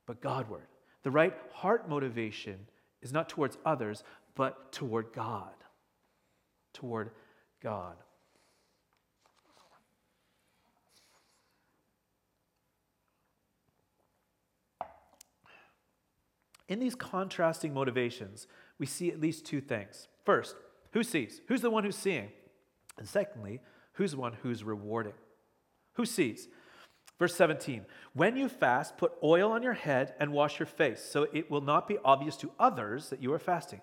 but 0.06 0.20
Godward. 0.20 0.66
The 1.02 1.10
right 1.10 1.34
heart 1.52 1.88
motivation 1.88 2.66
is 3.02 3.12
not 3.12 3.28
towards 3.28 3.58
others, 3.66 4.04
but 4.36 4.72
toward 4.72 5.12
God. 5.12 5.52
Toward 6.72 7.10
God. 7.60 7.96
In 16.68 16.78
these 16.78 16.94
contrasting 16.94 17.74
motivations, 17.74 18.46
we 18.78 18.86
see 18.86 19.10
at 19.10 19.20
least 19.20 19.44
two 19.44 19.60
things. 19.60 20.08
First, 20.24 20.56
who 20.92 21.02
sees? 21.02 21.40
Who's 21.48 21.60
the 21.60 21.70
one 21.70 21.84
who's 21.84 21.96
seeing? 21.96 22.30
And 22.96 23.06
secondly, 23.06 23.60
who's 23.94 24.12
the 24.12 24.16
one 24.18 24.34
who's 24.42 24.64
rewarding? 24.64 25.12
Who 25.94 26.06
sees? 26.06 26.48
Verse 27.18 27.34
17, 27.36 27.86
when 28.14 28.36
you 28.36 28.48
fast, 28.48 28.96
put 28.96 29.12
oil 29.22 29.52
on 29.52 29.62
your 29.62 29.74
head 29.74 30.14
and 30.18 30.32
wash 30.32 30.58
your 30.58 30.66
face, 30.66 31.00
so 31.04 31.28
it 31.32 31.50
will 31.50 31.60
not 31.60 31.86
be 31.86 31.98
obvious 32.04 32.36
to 32.38 32.50
others 32.58 33.10
that 33.10 33.22
you 33.22 33.32
are 33.32 33.38
fasting, 33.38 33.80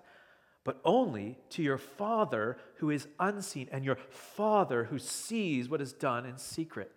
but 0.62 0.80
only 0.84 1.38
to 1.50 1.62
your 1.62 1.78
Father 1.78 2.58
who 2.76 2.90
is 2.90 3.08
unseen, 3.18 3.68
and 3.72 3.84
your 3.84 3.96
Father 3.96 4.84
who 4.84 4.98
sees 4.98 5.68
what 5.70 5.80
is 5.80 5.92
done 5.94 6.26
in 6.26 6.36
secret. 6.36 6.92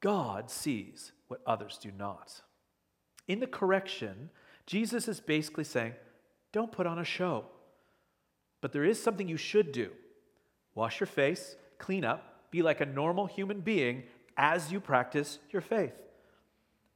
God 0.00 0.50
sees 0.50 1.12
what 1.28 1.40
others 1.46 1.78
do 1.80 1.92
not. 1.96 2.42
In 3.28 3.38
the 3.40 3.46
correction, 3.46 4.30
Jesus 4.66 5.06
is 5.06 5.20
basically 5.20 5.64
saying, 5.64 5.94
don't 6.52 6.72
put 6.72 6.86
on 6.86 6.98
a 6.98 7.04
show. 7.04 7.46
But 8.60 8.72
there 8.72 8.84
is 8.84 9.02
something 9.02 9.28
you 9.28 9.36
should 9.36 9.72
do 9.72 9.90
wash 10.74 10.98
your 10.98 11.06
face, 11.06 11.54
clean 11.78 12.04
up, 12.04 12.33
be 12.54 12.62
like 12.62 12.80
a 12.80 12.86
normal 12.86 13.26
human 13.26 13.58
being 13.58 14.04
as 14.36 14.70
you 14.70 14.78
practice 14.78 15.40
your 15.50 15.60
faith. 15.60 15.94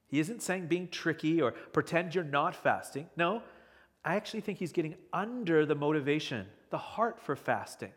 He 0.07 0.21
isn't 0.21 0.41
saying 0.41 0.69
being 0.69 0.87
tricky 0.87 1.43
or 1.43 1.51
pretend 1.51 2.15
you're 2.15 2.23
not 2.23 2.55
fasting. 2.55 3.09
No, 3.17 3.43
I 4.05 4.15
actually 4.15 4.43
think 4.43 4.61
he's 4.61 4.71
getting 4.71 4.95
under 5.13 5.67
the 5.67 5.75
motivation, 5.75 6.47
the 6.71 6.79
heart 6.79 7.19
for 7.19 7.35
fasting. 7.35 7.91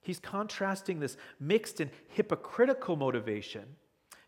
He's 0.00 0.18
contrasting 0.18 0.98
this 0.98 1.16
mixed 1.38 1.78
and 1.78 1.92
hypocritical 2.08 2.96
motivation. 2.96 3.76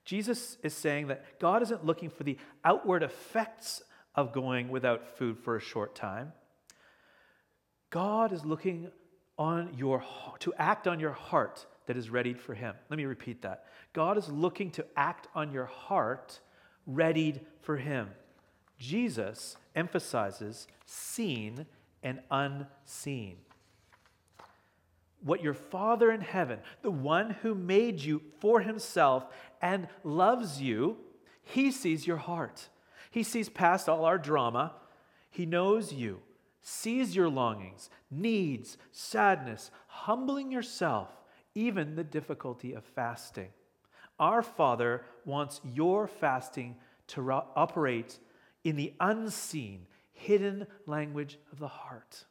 Jesus 0.05 0.57
is 0.63 0.73
saying 0.73 1.09
that 1.09 1.41
God 1.41 1.63
isn't 1.63 1.85
looking 1.85 2.11
for 2.11 2.23
the 2.23 2.39
outward 2.65 3.03
effects 3.03 3.83
of 4.15 4.33
going 4.33 4.69
without 4.69 5.19
food 5.19 5.37
for 5.37 5.57
a 5.57 5.61
short 5.61 5.97
time. 5.97 6.33
God 7.91 8.33
is 8.33 8.45
looking 8.45 8.93
on 9.37 9.75
your 9.77 10.05
to 10.39 10.55
act 10.59 10.87
on 10.87 11.01
your 11.01 11.11
heart 11.11 11.67
that 11.87 11.97
is 11.97 12.11
readied 12.11 12.39
for 12.39 12.55
him. 12.55 12.75
Let 12.91 12.97
me 12.97 13.05
repeat 13.05 13.43
that. 13.43 13.65
God 13.93 14.17
is 14.19 14.29
looking 14.29 14.71
to 14.73 14.87
act 14.97 15.29
on 15.35 15.53
your 15.53 15.67
heart 15.67 16.41
readied 16.87 17.41
for 17.61 17.77
him. 17.77 18.11
Jesus 18.79 19.57
emphasizes 19.75 20.67
seen 20.85 21.67
and 22.03 22.21
unseen. 22.31 23.37
What 25.23 25.43
your 25.43 25.55
Father 25.55 26.11
in 26.11 26.21
heaven, 26.21 26.59
the 26.83 26.91
one 26.91 27.31
who 27.43 27.55
made 27.55 28.01
you 28.01 28.23
for 28.41 28.61
himself 28.61 29.25
and 29.61 29.87
loves 30.03 30.61
you, 30.61 30.97
he 31.45 31.71
sees 31.71 32.07
your 32.07 32.17
heart. 32.17 32.69
He 33.11 33.23
sees 33.23 33.49
past 33.49 33.89
all 33.89 34.05
our 34.05 34.19
drama. 34.19 34.75
He 35.31 35.47
knows 35.47 35.93
you 35.93 36.23
sees 36.63 37.15
your 37.15 37.29
longings, 37.29 37.91
needs, 38.11 38.79
sadness, 38.93 39.71
humbling 39.89 40.53
yourself, 40.53 41.09
even 41.55 41.95
the 41.95 42.05
difficulty 42.05 42.73
of 42.73 42.85
fasting. 42.85 43.49
Our 44.19 44.43
Father 44.43 45.03
wants 45.25 45.61
your 45.65 46.07
fasting 46.07 46.77
to 47.09 47.23
ro- 47.23 47.45
operate 47.57 48.19
in 48.65 48.77
the 48.77 48.95
unseen, 49.01 49.87
hidden 50.13 50.67
language 50.87 51.39
of 51.51 51.59
the 51.59 51.69
heart. 51.69 52.27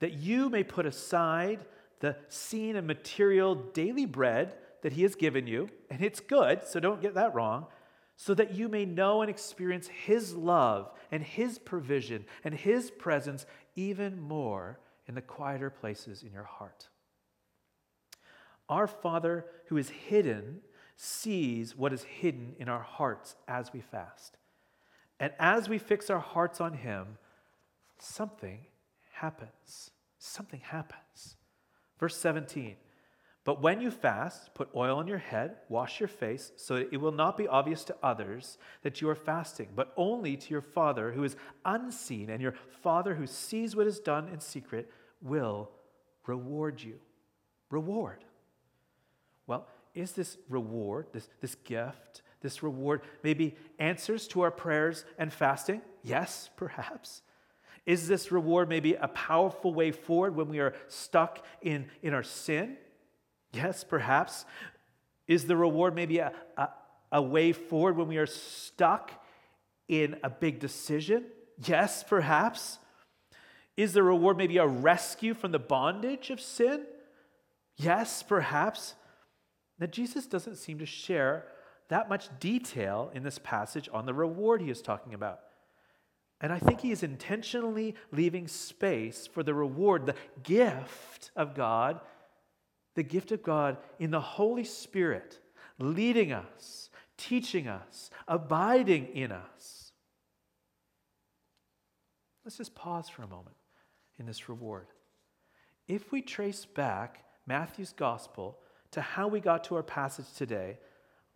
That 0.00 0.14
you 0.14 0.50
may 0.50 0.62
put 0.62 0.86
aside 0.86 1.64
the 2.00 2.16
seen 2.28 2.76
and 2.76 2.86
material 2.86 3.54
daily 3.54 4.06
bread 4.06 4.54
that 4.82 4.92
He 4.92 5.02
has 5.02 5.14
given 5.14 5.46
you, 5.46 5.70
and 5.90 6.02
it's 6.02 6.20
good, 6.20 6.64
so 6.64 6.78
don't 6.78 7.02
get 7.02 7.14
that 7.14 7.34
wrong, 7.34 7.66
so 8.16 8.34
that 8.34 8.54
you 8.54 8.68
may 8.68 8.84
know 8.84 9.22
and 9.22 9.30
experience 9.30 9.88
His 9.88 10.34
love 10.34 10.90
and 11.10 11.22
His 11.22 11.58
provision 11.58 12.24
and 12.44 12.54
His 12.54 12.90
presence 12.90 13.46
even 13.74 14.20
more 14.20 14.78
in 15.06 15.14
the 15.14 15.22
quieter 15.22 15.70
places 15.70 16.22
in 16.22 16.32
your 16.32 16.44
heart. 16.44 16.88
Our 18.68 18.86
Father 18.86 19.46
who 19.66 19.76
is 19.76 19.88
hidden 19.90 20.60
sees 20.96 21.76
what 21.76 21.92
is 21.92 22.02
hidden 22.02 22.54
in 22.58 22.68
our 22.68 22.82
hearts 22.82 23.36
as 23.46 23.72
we 23.72 23.80
fast. 23.80 24.36
And 25.20 25.32
as 25.38 25.68
we 25.68 25.78
fix 25.78 26.10
our 26.10 26.18
hearts 26.18 26.60
on 26.60 26.74
Him, 26.74 27.18
something 27.98 28.66
happens. 29.12 29.90
Something 30.18 30.60
happens. 30.60 31.36
Verse 31.98 32.16
17 32.16 32.76
But 33.44 33.62
when 33.62 33.80
you 33.80 33.90
fast, 33.90 34.54
put 34.54 34.68
oil 34.74 34.98
on 34.98 35.08
your 35.08 35.18
head, 35.18 35.56
wash 35.68 36.00
your 36.00 36.08
face, 36.08 36.52
so 36.56 36.76
that 36.76 36.92
it 36.92 36.98
will 36.98 37.12
not 37.12 37.36
be 37.36 37.48
obvious 37.48 37.84
to 37.84 37.96
others 38.02 38.58
that 38.82 39.00
you 39.00 39.08
are 39.08 39.14
fasting, 39.14 39.68
but 39.74 39.92
only 39.96 40.36
to 40.36 40.50
your 40.50 40.60
Father 40.60 41.12
who 41.12 41.24
is 41.24 41.36
unseen, 41.64 42.30
and 42.30 42.42
your 42.42 42.54
Father 42.82 43.14
who 43.14 43.26
sees 43.26 43.74
what 43.74 43.86
is 43.86 44.00
done 44.00 44.28
in 44.28 44.40
secret 44.40 44.90
will 45.20 45.70
reward 46.26 46.82
you. 46.82 46.98
Reward. 47.70 48.24
Well, 49.48 49.66
is 49.94 50.12
this 50.12 50.38
reward, 50.48 51.06
this, 51.12 51.28
this 51.40 51.56
gift, 51.56 52.22
this 52.40 52.62
reward 52.62 53.00
maybe 53.24 53.56
answers 53.80 54.28
to 54.28 54.42
our 54.42 54.52
prayers 54.52 55.04
and 55.18 55.32
fasting? 55.32 55.80
Yes, 56.04 56.50
perhaps. 56.56 57.22
Is 57.84 58.06
this 58.06 58.30
reward 58.30 58.68
maybe 58.68 58.94
a 58.94 59.08
powerful 59.08 59.72
way 59.74 59.90
forward 59.90 60.36
when 60.36 60.48
we 60.48 60.60
are 60.60 60.74
stuck 60.86 61.44
in, 61.62 61.86
in 62.02 62.14
our 62.14 62.22
sin? 62.22 62.76
Yes, 63.52 63.82
perhaps. 63.82 64.44
Is 65.26 65.46
the 65.46 65.56
reward 65.56 65.94
maybe 65.94 66.18
a, 66.18 66.32
a, 66.58 66.68
a 67.12 67.22
way 67.22 67.52
forward 67.52 67.96
when 67.96 68.06
we 68.06 68.18
are 68.18 68.26
stuck 68.26 69.10
in 69.88 70.16
a 70.22 70.28
big 70.28 70.60
decision? 70.60 71.24
Yes, 71.64 72.04
perhaps. 72.04 72.78
Is 73.78 73.94
the 73.94 74.02
reward 74.02 74.36
maybe 74.36 74.58
a 74.58 74.66
rescue 74.66 75.32
from 75.32 75.52
the 75.52 75.58
bondage 75.58 76.28
of 76.28 76.40
sin? 76.40 76.84
Yes, 77.76 78.22
perhaps. 78.22 78.94
Now, 79.78 79.86
Jesus 79.86 80.26
doesn't 80.26 80.56
seem 80.56 80.78
to 80.78 80.86
share 80.86 81.46
that 81.88 82.08
much 82.08 82.28
detail 82.40 83.10
in 83.14 83.22
this 83.22 83.38
passage 83.38 83.88
on 83.92 84.06
the 84.06 84.14
reward 84.14 84.60
he 84.60 84.70
is 84.70 84.82
talking 84.82 85.14
about. 85.14 85.40
And 86.40 86.52
I 86.52 86.58
think 86.58 86.80
he 86.80 86.92
is 86.92 87.02
intentionally 87.02 87.94
leaving 88.12 88.46
space 88.46 89.26
for 89.26 89.42
the 89.42 89.54
reward, 89.54 90.06
the 90.06 90.14
gift 90.42 91.30
of 91.34 91.54
God, 91.54 92.00
the 92.94 93.02
gift 93.02 93.32
of 93.32 93.42
God 93.42 93.78
in 93.98 94.10
the 94.10 94.20
Holy 94.20 94.64
Spirit, 94.64 95.40
leading 95.78 96.32
us, 96.32 96.90
teaching 97.16 97.66
us, 97.66 98.10
abiding 98.28 99.06
in 99.14 99.32
us. 99.32 99.92
Let's 102.44 102.58
just 102.58 102.74
pause 102.74 103.08
for 103.08 103.22
a 103.22 103.28
moment 103.28 103.56
in 104.18 104.26
this 104.26 104.48
reward. 104.48 104.86
If 105.86 106.12
we 106.12 106.22
trace 106.22 106.64
back 106.64 107.24
Matthew's 107.46 107.92
gospel 107.92 108.58
to 108.98 109.02
how 109.02 109.28
we 109.28 109.38
got 109.38 109.62
to 109.62 109.76
our 109.76 109.82
passage 109.84 110.26
today, 110.36 110.76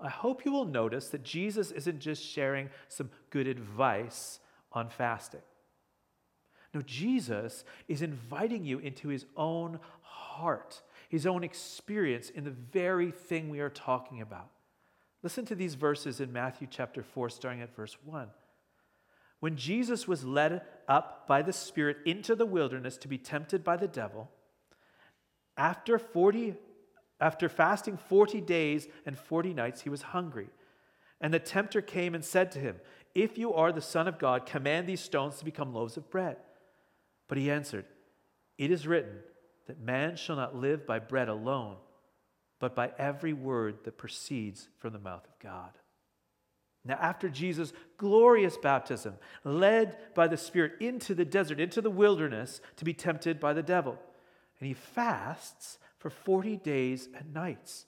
I 0.01 0.09
hope 0.09 0.45
you 0.45 0.51
will 0.51 0.65
notice 0.65 1.11
that 1.11 1.23
Jesus 1.23 1.71
isn't 1.71 2.01
just 2.01 2.21
sharing 2.21 2.71
some 2.89 3.09
good 3.31 3.47
advice 3.47 4.41
on 4.73 4.89
fasting. 4.89 5.43
No, 6.75 6.83
Jesus 6.83 7.65
is 7.87 8.03
inviting 8.03 8.65
you 8.65 8.81
into 8.81 9.07
his 9.07 9.27
own 9.37 9.79
heart, 10.01 10.83
his 11.09 11.25
own 11.25 11.45
experience 11.45 12.31
in 12.31 12.43
the 12.43 12.51
very 12.51 13.13
thing 13.13 13.49
we 13.49 13.61
are 13.61 13.71
talking 13.71 14.21
about. 14.21 14.51
Listen 15.23 15.45
to 15.45 15.55
these 15.55 15.77
verses 15.77 16.21
in 16.21 16.33
Matthew 16.33 16.67
chapter 16.69 17.05
4, 17.05 17.31
starting 17.31 17.63
at 17.63 17.77
verse 17.77 17.97
1. 18.05 18.27
When 19.39 19.55
Jesus 19.55 20.09
was 20.09 20.25
led 20.25 20.63
up 20.89 21.29
by 21.29 21.43
the 21.43 21.53
Spirit 21.53 21.99
into 22.07 22.35
the 22.35 22.47
wilderness 22.47 22.97
to 22.97 23.07
be 23.07 23.19
tempted 23.19 23.63
by 23.63 23.77
the 23.77 23.87
devil, 23.87 24.33
after 25.57 25.97
40 25.97 26.55
after 27.23 27.49
fasting 27.49 27.97
40 27.97 28.41
days 28.41 28.89
and 29.07 29.17
40 29.17 29.55
nights, 29.55 29.83
he 29.83 29.89
was 29.89 30.03
hungry. 30.03 30.49
And 31.21 31.33
the 31.33 31.39
tempter 31.39 31.81
came 31.81 32.15
and 32.17 32.25
said 32.25 32.51
to 32.53 32.59
him, 32.59 32.77
If 33.15 33.39
you 33.39 33.55
are 33.55 33.71
the 33.71 33.81
Son 33.81 34.09
of 34.09 34.19
God, 34.19 34.45
command 34.45 34.89
these 34.89 35.01
stones 35.01 35.39
to 35.39 35.45
become 35.45 35.73
loaves 35.73 35.97
of 35.97 36.11
bread. 36.11 36.37
But 37.29 37.39
he 37.39 37.51
answered, 37.51 37.85
It 38.59 38.73
is 38.73 38.89
written 38.89 39.21
that 39.69 39.81
man 39.81 40.17
shall 40.17 40.35
not 40.35 40.57
live 40.57 40.85
by 40.85 40.99
bread 40.99 41.29
alone, 41.29 41.77
but 42.59 42.75
by 42.75 42.91
every 42.99 43.33
word 43.33 43.85
that 43.85 43.99
proceeds 43.99 44.69
from 44.79 44.93
the 44.93 44.99
mouth 44.99 45.25
of 45.25 45.39
God. 45.39 45.71
Now, 46.85 46.99
after 47.01 47.29
Jesus' 47.29 47.73
glorious 47.97 48.57
baptism, 48.57 49.15
led 49.45 49.97
by 50.17 50.27
the 50.27 50.37
Spirit 50.37 50.73
into 50.81 51.15
the 51.15 51.25
desert, 51.25 51.61
into 51.61 51.81
the 51.81 51.91
wilderness 51.91 52.61
to 52.77 52.85
be 52.85 52.93
tempted 52.93 53.39
by 53.39 53.53
the 53.53 53.63
devil, 53.63 53.97
and 54.59 54.67
he 54.67 54.75
fasts 54.75 55.79
for 56.03 56.11
40 56.11 56.57
days 56.57 57.09
and 57.17 57.33
nights. 57.33 57.87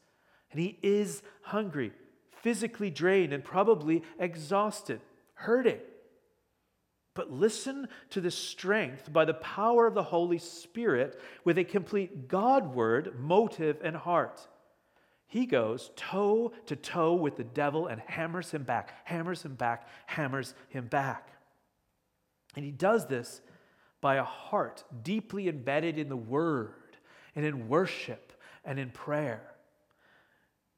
And 0.52 0.60
he 0.60 0.78
is 0.82 1.22
hungry, 1.42 1.92
physically 2.42 2.88
drained, 2.88 3.32
and 3.32 3.42
probably 3.42 4.04
exhausted, 4.20 5.00
hurting. 5.34 5.80
But 7.14 7.32
listen 7.32 7.88
to 8.10 8.20
the 8.20 8.30
strength 8.30 9.12
by 9.12 9.24
the 9.24 9.34
power 9.34 9.88
of 9.88 9.94
the 9.94 10.02
Holy 10.04 10.38
Spirit 10.38 11.20
with 11.44 11.58
a 11.58 11.64
complete 11.64 12.28
Godward 12.28 13.18
motive 13.18 13.78
and 13.82 13.96
heart. 13.96 14.46
He 15.26 15.46
goes 15.46 15.90
toe 15.96 16.52
to 16.66 16.76
toe 16.76 17.14
with 17.14 17.36
the 17.36 17.44
devil 17.44 17.88
and 17.88 18.00
hammers 18.00 18.52
him 18.52 18.62
back, 18.62 18.94
hammers 19.04 19.44
him 19.44 19.54
back, 19.56 19.88
hammers 20.06 20.54
him 20.68 20.86
back. 20.86 21.30
And 22.54 22.64
he 22.64 22.70
does 22.70 23.06
this 23.06 23.40
by 24.00 24.16
a 24.16 24.24
heart 24.24 24.84
deeply 25.02 25.48
embedded 25.48 25.98
in 25.98 26.08
the 26.08 26.16
Word 26.16 26.74
and 27.34 27.44
in 27.44 27.68
worship 27.68 28.32
and 28.64 28.78
in 28.78 28.90
prayer. 28.90 29.42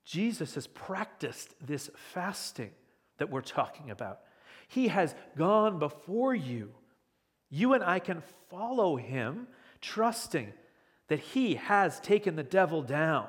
Jesus 0.05 0.55
has 0.55 0.67
practiced 0.67 1.55
this 1.65 1.91
fasting 2.13 2.71
that 3.19 3.31
we're 3.31 3.41
talking 3.41 3.91
about. 3.91 4.21
He 4.69 4.89
has 4.89 5.15
gone 5.37 5.79
before 5.79 6.35
you. 6.35 6.71
You 7.51 7.75
and 7.75 7.83
I 7.83 7.99
can 7.99 8.23
follow 8.51 8.97
him, 8.97 9.49
trusting 9.81 10.53
that 11.09 11.19
he 11.19 11.55
has 11.55 12.01
taken 12.01 12.37
the 12.37 12.43
devil 12.43 12.83
down. 12.83 13.29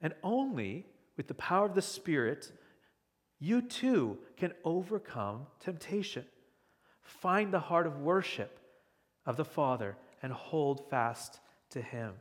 And 0.00 0.14
only 0.22 0.86
with 1.16 1.26
the 1.26 1.34
power 1.34 1.66
of 1.66 1.74
the 1.74 1.82
Spirit, 1.82 2.52
you 3.40 3.62
too 3.62 4.18
can 4.36 4.52
overcome 4.64 5.46
temptation. 5.60 6.24
Find 7.02 7.52
the 7.52 7.60
heart 7.60 7.86
of 7.86 8.00
worship 8.00 8.58
of 9.26 9.36
the 9.36 9.44
Father 9.44 9.96
and 10.22 10.32
hold 10.32 10.88
fast 10.90 11.40
to 11.70 11.82
Him. 11.82 12.14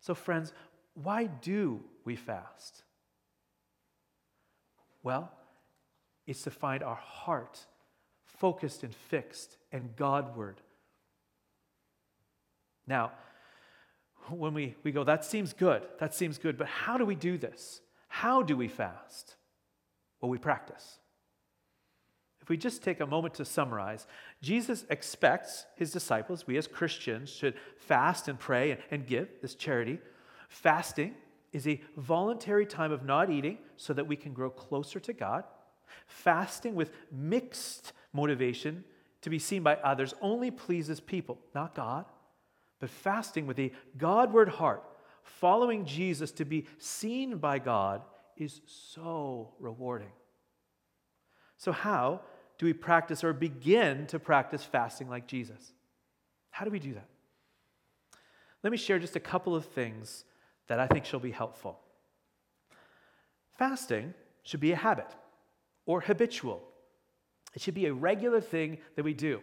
So, 0.00 0.14
friends, 0.14 0.52
why 0.94 1.26
do 1.26 1.82
we 2.04 2.16
fast? 2.16 2.82
Well, 5.02 5.30
it's 6.26 6.42
to 6.42 6.50
find 6.50 6.82
our 6.82 6.96
heart 6.96 7.66
focused 8.24 8.82
and 8.82 8.94
fixed 8.94 9.56
and 9.72 9.94
Godward. 9.96 10.60
Now, 12.86 13.12
when 14.28 14.54
we, 14.54 14.74
we 14.82 14.92
go, 14.92 15.04
that 15.04 15.24
seems 15.24 15.52
good, 15.52 15.82
that 16.00 16.14
seems 16.14 16.38
good, 16.38 16.58
but 16.58 16.66
how 16.66 16.98
do 16.98 17.04
we 17.04 17.14
do 17.14 17.38
this? 17.38 17.80
How 18.08 18.42
do 18.42 18.56
we 18.56 18.68
fast? 18.68 19.36
Well, 20.20 20.30
we 20.30 20.38
practice. 20.38 20.98
If 22.46 22.50
we 22.50 22.56
just 22.56 22.84
take 22.84 23.00
a 23.00 23.06
moment 23.06 23.34
to 23.34 23.44
summarize, 23.44 24.06
Jesus 24.40 24.84
expects 24.88 25.66
his 25.74 25.90
disciples, 25.90 26.46
we 26.46 26.56
as 26.56 26.68
Christians, 26.68 27.28
should 27.28 27.54
fast 27.76 28.28
and 28.28 28.38
pray 28.38 28.70
and, 28.70 28.80
and 28.92 29.04
give 29.04 29.26
this 29.42 29.56
charity. 29.56 29.98
Fasting 30.48 31.16
is 31.52 31.66
a 31.66 31.80
voluntary 31.96 32.64
time 32.64 32.92
of 32.92 33.04
not 33.04 33.30
eating 33.30 33.58
so 33.76 33.92
that 33.94 34.06
we 34.06 34.14
can 34.14 34.32
grow 34.32 34.48
closer 34.48 35.00
to 35.00 35.12
God. 35.12 35.42
Fasting 36.06 36.76
with 36.76 36.92
mixed 37.10 37.92
motivation 38.12 38.84
to 39.22 39.28
be 39.28 39.40
seen 39.40 39.64
by 39.64 39.74
others 39.82 40.14
only 40.20 40.52
pleases 40.52 41.00
people, 41.00 41.40
not 41.52 41.74
God. 41.74 42.04
But 42.78 42.90
fasting 42.90 43.48
with 43.48 43.58
a 43.58 43.72
Godward 43.98 44.50
heart, 44.50 44.84
following 45.24 45.84
Jesus 45.84 46.30
to 46.30 46.44
be 46.44 46.68
seen 46.78 47.38
by 47.38 47.58
God, 47.58 48.02
is 48.36 48.60
so 48.66 49.54
rewarding. 49.58 50.12
So, 51.56 51.72
how 51.72 52.20
do 52.58 52.66
we 52.66 52.72
practice 52.72 53.22
or 53.22 53.32
begin 53.32 54.06
to 54.08 54.18
practice 54.18 54.64
fasting 54.64 55.08
like 55.08 55.26
Jesus? 55.26 55.72
How 56.50 56.64
do 56.64 56.70
we 56.70 56.78
do 56.78 56.94
that? 56.94 57.08
Let 58.62 58.70
me 58.70 58.76
share 58.78 58.98
just 58.98 59.16
a 59.16 59.20
couple 59.20 59.54
of 59.54 59.66
things 59.66 60.24
that 60.68 60.80
I 60.80 60.86
think 60.86 61.04
shall 61.04 61.20
be 61.20 61.30
helpful. 61.30 61.78
Fasting 63.58 64.14
should 64.42 64.60
be 64.60 64.72
a 64.72 64.76
habit 64.76 65.14
or 65.84 66.00
habitual. 66.00 66.62
It 67.54 67.62
should 67.62 67.74
be 67.74 67.86
a 67.86 67.94
regular 67.94 68.40
thing 68.40 68.78
that 68.96 69.04
we 69.04 69.14
do. 69.14 69.40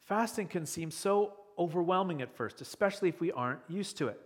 Fasting 0.00 0.46
can 0.48 0.66
seem 0.66 0.90
so 0.90 1.34
overwhelming 1.58 2.22
at 2.22 2.34
first, 2.36 2.60
especially 2.60 3.08
if 3.08 3.20
we 3.20 3.32
aren't 3.32 3.60
used 3.68 3.96
to 3.98 4.08
it. 4.08 4.20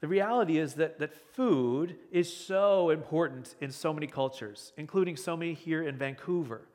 The 0.00 0.08
reality 0.08 0.58
is 0.58 0.74
that, 0.74 0.98
that 0.98 1.14
food 1.34 1.96
is 2.10 2.34
so 2.34 2.90
important 2.90 3.54
in 3.60 3.70
so 3.70 3.92
many 3.92 4.06
cultures, 4.06 4.72
including 4.76 5.16
so 5.16 5.36
many 5.36 5.54
here 5.54 5.82
in 5.82 5.96
Vancouver. 5.96 6.68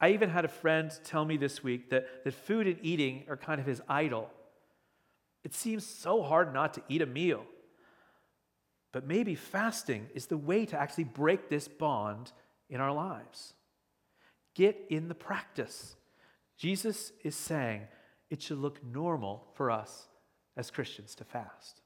I 0.00 0.10
even 0.10 0.30
had 0.30 0.44
a 0.44 0.48
friend 0.48 0.90
tell 1.04 1.24
me 1.24 1.36
this 1.36 1.62
week 1.62 1.90
that, 1.90 2.24
that 2.24 2.34
food 2.34 2.66
and 2.66 2.78
eating 2.82 3.24
are 3.28 3.36
kind 3.36 3.60
of 3.60 3.66
his 3.66 3.80
idol. 3.88 4.30
It 5.44 5.54
seems 5.54 5.86
so 5.86 6.22
hard 6.22 6.52
not 6.52 6.74
to 6.74 6.82
eat 6.88 7.02
a 7.02 7.06
meal. 7.06 7.44
But 8.92 9.06
maybe 9.06 9.34
fasting 9.34 10.08
is 10.14 10.26
the 10.26 10.36
way 10.36 10.66
to 10.66 10.78
actually 10.78 11.04
break 11.04 11.48
this 11.48 11.68
bond 11.68 12.32
in 12.70 12.80
our 12.80 12.92
lives. 12.92 13.54
Get 14.54 14.80
in 14.88 15.08
the 15.08 15.14
practice. 15.14 15.96
Jesus 16.56 17.12
is 17.22 17.34
saying 17.34 17.82
it 18.30 18.40
should 18.40 18.58
look 18.58 18.84
normal 18.84 19.48
for 19.54 19.70
us 19.70 20.08
as 20.56 20.70
Christians 20.70 21.14
to 21.16 21.24
fast. 21.24 21.80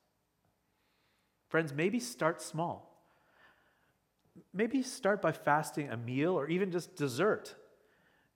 Friends, 1.49 1.73
maybe 1.73 1.99
start 1.99 2.43
small. 2.43 3.03
Maybe 4.53 4.83
start 4.83 5.23
by 5.23 5.33
fasting 5.33 5.89
a 5.89 5.97
meal 5.97 6.39
or 6.39 6.47
even 6.49 6.71
just 6.71 6.95
dessert. 6.95 7.55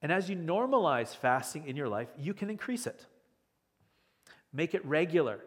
And 0.02 0.10
as 0.10 0.28
you 0.28 0.36
normalize 0.36 1.14
fasting 1.14 1.66
in 1.66 1.76
your 1.76 1.88
life, 1.88 2.08
you 2.18 2.34
can 2.34 2.50
increase 2.50 2.86
it. 2.86 3.06
Make 4.52 4.74
it 4.74 4.84
regular. 4.84 5.38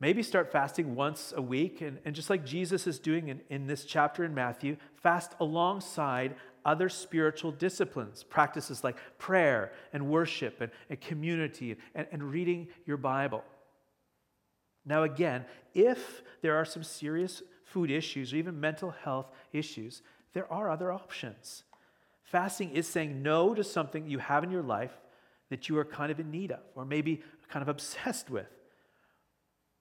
Maybe 0.00 0.22
start 0.22 0.50
fasting 0.50 0.94
once 0.96 1.32
a 1.36 1.42
week, 1.42 1.80
and, 1.80 1.98
and 2.04 2.14
just 2.14 2.30
like 2.30 2.44
Jesus 2.44 2.86
is 2.86 2.98
doing 2.98 3.28
in, 3.28 3.42
in 3.48 3.66
this 3.66 3.84
chapter 3.84 4.24
in 4.24 4.34
Matthew, 4.34 4.76
fast 4.96 5.34
alongside 5.40 6.34
other 6.64 6.88
spiritual 6.88 7.52
disciplines, 7.52 8.22
practices 8.22 8.82
like 8.82 8.96
prayer 9.18 9.72
and 9.92 10.08
worship 10.08 10.60
and, 10.60 10.70
and 10.88 11.00
community 11.00 11.76
and, 11.94 12.06
and 12.12 12.22
reading 12.22 12.68
your 12.86 12.96
Bible. 12.96 13.44
Now, 14.84 15.04
again, 15.04 15.44
if 15.74 16.22
there 16.42 16.56
are 16.56 16.64
some 16.64 16.82
serious 16.82 17.42
food 17.64 17.90
issues 17.90 18.32
or 18.32 18.36
even 18.36 18.58
mental 18.58 18.90
health 18.90 19.30
issues, 19.52 20.02
there 20.32 20.50
are 20.52 20.70
other 20.70 20.90
options. 20.92 21.62
Fasting 22.30 22.76
is 22.76 22.86
saying 22.86 23.24
no 23.24 23.54
to 23.56 23.64
something 23.64 24.06
you 24.06 24.18
have 24.18 24.44
in 24.44 24.52
your 24.52 24.62
life 24.62 24.92
that 25.48 25.68
you 25.68 25.76
are 25.78 25.84
kind 25.84 26.12
of 26.12 26.20
in 26.20 26.30
need 26.30 26.52
of 26.52 26.60
or 26.76 26.84
maybe 26.84 27.22
kind 27.48 27.60
of 27.60 27.68
obsessed 27.68 28.30
with. 28.30 28.46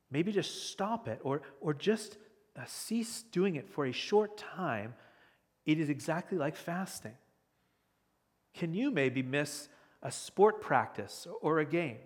Maybe 0.09 0.31
just 0.31 0.71
stop 0.71 1.07
it 1.07 1.19
or, 1.23 1.43
or 1.61 1.75
just 1.75 2.17
uh, 2.57 2.61
cease 2.65 3.23
doing 3.31 3.55
it 3.55 3.69
for 3.69 3.85
a 3.85 3.91
short 3.91 4.35
time. 4.35 4.95
It 5.67 5.79
is 5.79 5.89
exactly 5.89 6.39
like 6.39 6.55
fasting. 6.55 7.13
Can 8.55 8.73
you 8.73 8.89
maybe 8.89 9.21
miss 9.21 9.69
a 10.01 10.11
sport 10.11 10.59
practice 10.59 11.27
or 11.43 11.59
a 11.59 11.65
game? 11.65 11.97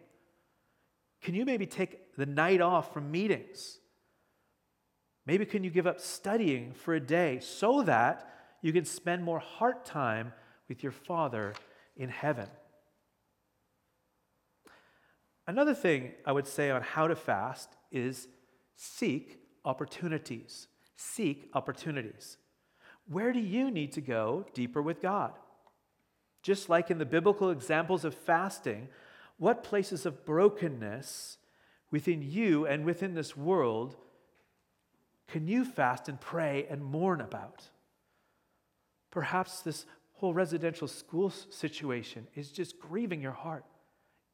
Can 1.22 1.36
you 1.36 1.46
maybe 1.46 1.66
take 1.66 2.18
the 2.18 2.26
night 2.26 2.60
off 2.60 2.94
from 2.94 3.10
meetings? 3.10 3.80
Maybe 5.26 5.46
can 5.46 5.64
you 5.64 5.70
give 5.70 5.88
up 5.88 6.02
studying 6.02 6.74
for 6.74 6.96
a 6.96 7.00
day 7.00 7.40
so 7.40 7.82
that 7.84 8.30
you 8.64 8.74
can 8.74 8.86
spend 8.86 9.24
more 9.24 9.40
heart 9.40 9.86
time 9.86 10.34
with 10.68 10.82
your 10.82 10.92
Father 10.92 11.54
in 11.96 12.10
heaven? 12.10 12.48
Another 15.46 15.76
thing 15.76 16.14
I 16.26 16.32
would 16.32 16.48
say 16.48 16.72
on 16.72 16.82
how 16.82 17.08
to 17.08 17.16
fast 17.16 17.70
is 17.92 18.28
seek 18.78 19.40
opportunities. 19.66 20.68
Seek 20.96 21.50
opportunities. 21.54 22.38
Where 23.08 23.34
do 23.34 23.40
you 23.40 23.70
need 23.70 23.92
to 23.92 24.02
go 24.02 24.46
deeper 24.54 24.82
with 24.82 25.02
God? 25.02 25.34
Just 26.42 26.70
like 26.70 26.90
in 26.90 26.98
the 26.98 27.06
biblical 27.06 27.50
examples 27.50 28.06
of 28.06 28.16
fasting, 28.16 28.88
what 29.38 29.64
places 29.64 30.06
of 30.06 30.26
brokenness 30.26 31.38
within 31.92 32.22
you 32.22 32.66
and 32.66 32.86
within 32.86 33.14
this 33.14 33.36
world 33.36 33.98
can 35.28 35.48
you 35.48 35.66
fast 35.66 36.08
and 36.08 36.20
pray 36.22 36.66
and 36.70 36.84
mourn 36.84 37.20
about? 37.20 37.70
Perhaps 39.14 39.62
this 39.62 39.86
whole 40.14 40.34
residential 40.34 40.88
school 40.88 41.30
situation 41.30 42.26
is 42.34 42.50
just 42.50 42.80
grieving 42.80 43.22
your 43.22 43.32
heart. 43.32 43.64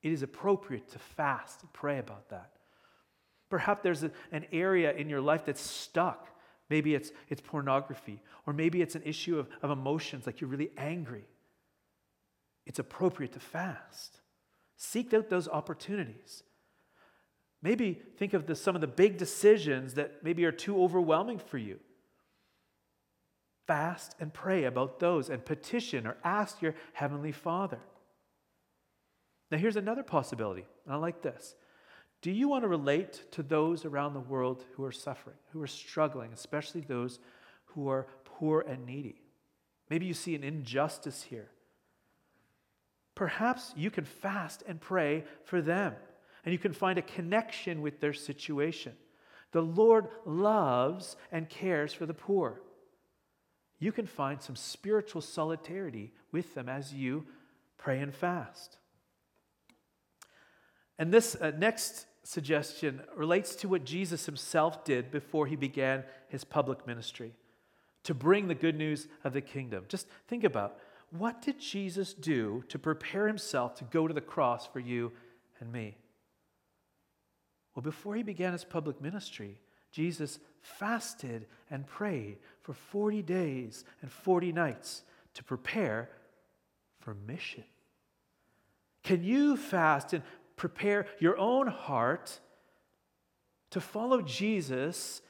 It 0.02 0.14
is 0.14 0.24
appropriate 0.24 0.88
to 0.92 1.00
fast 1.00 1.64
and 1.64 1.74
pray 1.74 2.00
about 2.00 2.30
that. 2.30 2.52
Perhaps 3.50 3.84
there's 3.84 4.04
a, 4.04 4.12
an 4.32 4.46
area 4.54 4.94
in 4.94 5.10
your 5.10 5.20
life 5.20 5.44
that's 5.46 5.60
stuck. 5.60 6.30
Maybe 6.70 6.96
it's, 6.96 7.12
it's 7.28 7.42
pornography, 7.42 8.22
or 8.48 8.54
maybe 8.54 8.82
it's 8.82 8.96
an 8.96 9.02
issue 9.04 9.38
of, 9.38 9.50
of 9.62 9.70
emotions, 9.70 10.26
like 10.26 10.40
you're 10.40 10.50
really 10.50 10.72
angry. 10.78 11.26
It's 12.66 12.80
appropriate 12.80 13.34
to 13.34 13.42
fast. 13.42 14.22
Seek 14.78 15.14
out 15.14 15.30
those 15.30 15.50
opportunities. 15.50 16.44
Maybe 17.62 18.02
think 18.16 18.34
of 18.34 18.46
the, 18.46 18.56
some 18.56 18.76
of 18.76 18.82
the 18.82 18.88
big 18.88 19.18
decisions 19.18 19.96
that 19.96 20.24
maybe 20.24 20.46
are 20.46 20.54
too 20.54 20.82
overwhelming 20.82 21.40
for 21.40 21.58
you. 21.58 21.82
Fast 23.70 24.16
and 24.20 24.34
pray 24.34 24.64
about 24.64 25.00
those 25.00 25.30
and 25.30 25.46
petition 25.46 26.08
or 26.08 26.18
ask 26.24 26.60
your 26.60 26.74
Heavenly 26.94 27.32
Father. 27.32 27.78
Now, 29.52 29.60
here's 29.60 29.76
another 29.76 30.02
possibility, 30.02 30.66
and 30.86 30.96
I 30.96 30.98
like 30.98 31.22
this. 31.22 31.54
Do 32.24 32.32
you 32.32 32.50
want 32.50 32.64
to 32.64 32.68
relate 32.68 33.32
to 33.34 33.44
those 33.44 33.86
around 33.86 34.16
the 34.16 34.22
world 34.22 34.64
who 34.74 34.84
are 34.86 34.92
suffering, 34.92 35.36
who 35.52 35.62
are 35.62 35.68
struggling, 35.68 36.34
especially 36.34 36.82
those 36.82 37.20
who 37.66 37.90
are 37.90 38.08
poor 38.26 38.62
and 38.62 38.88
needy? 38.88 39.22
Maybe 39.88 40.08
you 40.08 40.16
see 40.16 40.34
an 40.34 40.44
injustice 40.44 41.22
here. 41.22 41.52
Perhaps 43.14 43.76
you 43.78 43.92
can 43.92 44.06
fast 44.06 44.64
and 44.68 44.82
pray 44.82 45.26
for 45.44 45.62
them, 45.62 45.94
and 46.44 46.52
you 46.52 46.58
can 46.58 46.74
find 46.74 46.98
a 46.98 47.04
connection 47.04 47.84
with 47.84 48.00
their 48.00 48.14
situation. 48.14 48.94
The 49.52 49.62
Lord 49.62 50.08
loves 50.26 51.18
and 51.32 51.48
cares 51.48 51.94
for 51.94 52.08
the 52.08 52.16
poor. 52.16 52.64
You 53.80 53.92
can 53.92 54.06
find 54.06 54.42
some 54.42 54.56
spiritual 54.56 55.22
solidarity 55.22 56.12
with 56.32 56.54
them 56.54 56.68
as 56.68 56.94
you 56.94 57.26
pray 57.78 58.00
and 58.00 58.14
fast. 58.14 58.78
And 60.98 61.14
this 61.14 61.36
uh, 61.36 61.52
next 61.58 62.06
suggestion 62.24 63.02
relates 63.16 63.56
to 63.56 63.70
what 63.70 63.86
Jesus 63.86 64.26
himself 64.26 64.84
did 64.84 65.12
before 65.12 65.48
he 65.48 65.56
began 65.56 66.04
his 66.28 66.44
public 66.44 66.86
ministry 66.86 67.34
to 68.04 68.14
bring 68.14 68.48
the 68.48 68.56
good 68.56 68.76
news 68.76 69.08
of 69.24 69.34
the 69.34 69.42
kingdom. 69.42 69.86
Just 69.88 70.08
think 70.28 70.44
about 70.44 70.78
what 71.18 71.42
did 71.42 71.60
Jesus 71.60 72.14
do 72.14 72.64
to 72.68 72.78
prepare 72.78 73.28
himself 73.28 73.76
to 73.76 73.84
go 73.86 74.08
to 74.08 74.14
the 74.14 74.22
cross 74.22 74.68
for 74.68 74.80
you 74.80 75.12
and 75.60 75.72
me? 75.72 75.98
Well, 77.74 77.82
before 77.82 78.16
he 78.16 78.24
began 78.24 78.52
his 78.52 78.66
public 78.66 79.02
ministry, 79.02 79.58
Jesus 79.92 80.40
fasted 80.62 81.46
and 81.70 81.86
prayed 81.86 82.38
for 82.62 82.74
40 82.74 83.22
days 83.22 83.86
and 84.02 84.12
40 84.12 84.52
nights 84.52 85.04
to 85.36 85.44
prepare 85.44 86.10
for 87.00 87.14
mission. 87.14 87.64
Can 89.04 89.24
you 89.24 89.58
fast 89.58 90.14
and 90.14 90.24
prepare 90.56 91.08
your 91.20 91.38
own 91.38 91.68
heart 91.68 92.40
to 93.72 93.80
follow 93.80 94.22
Jesus 94.22 95.22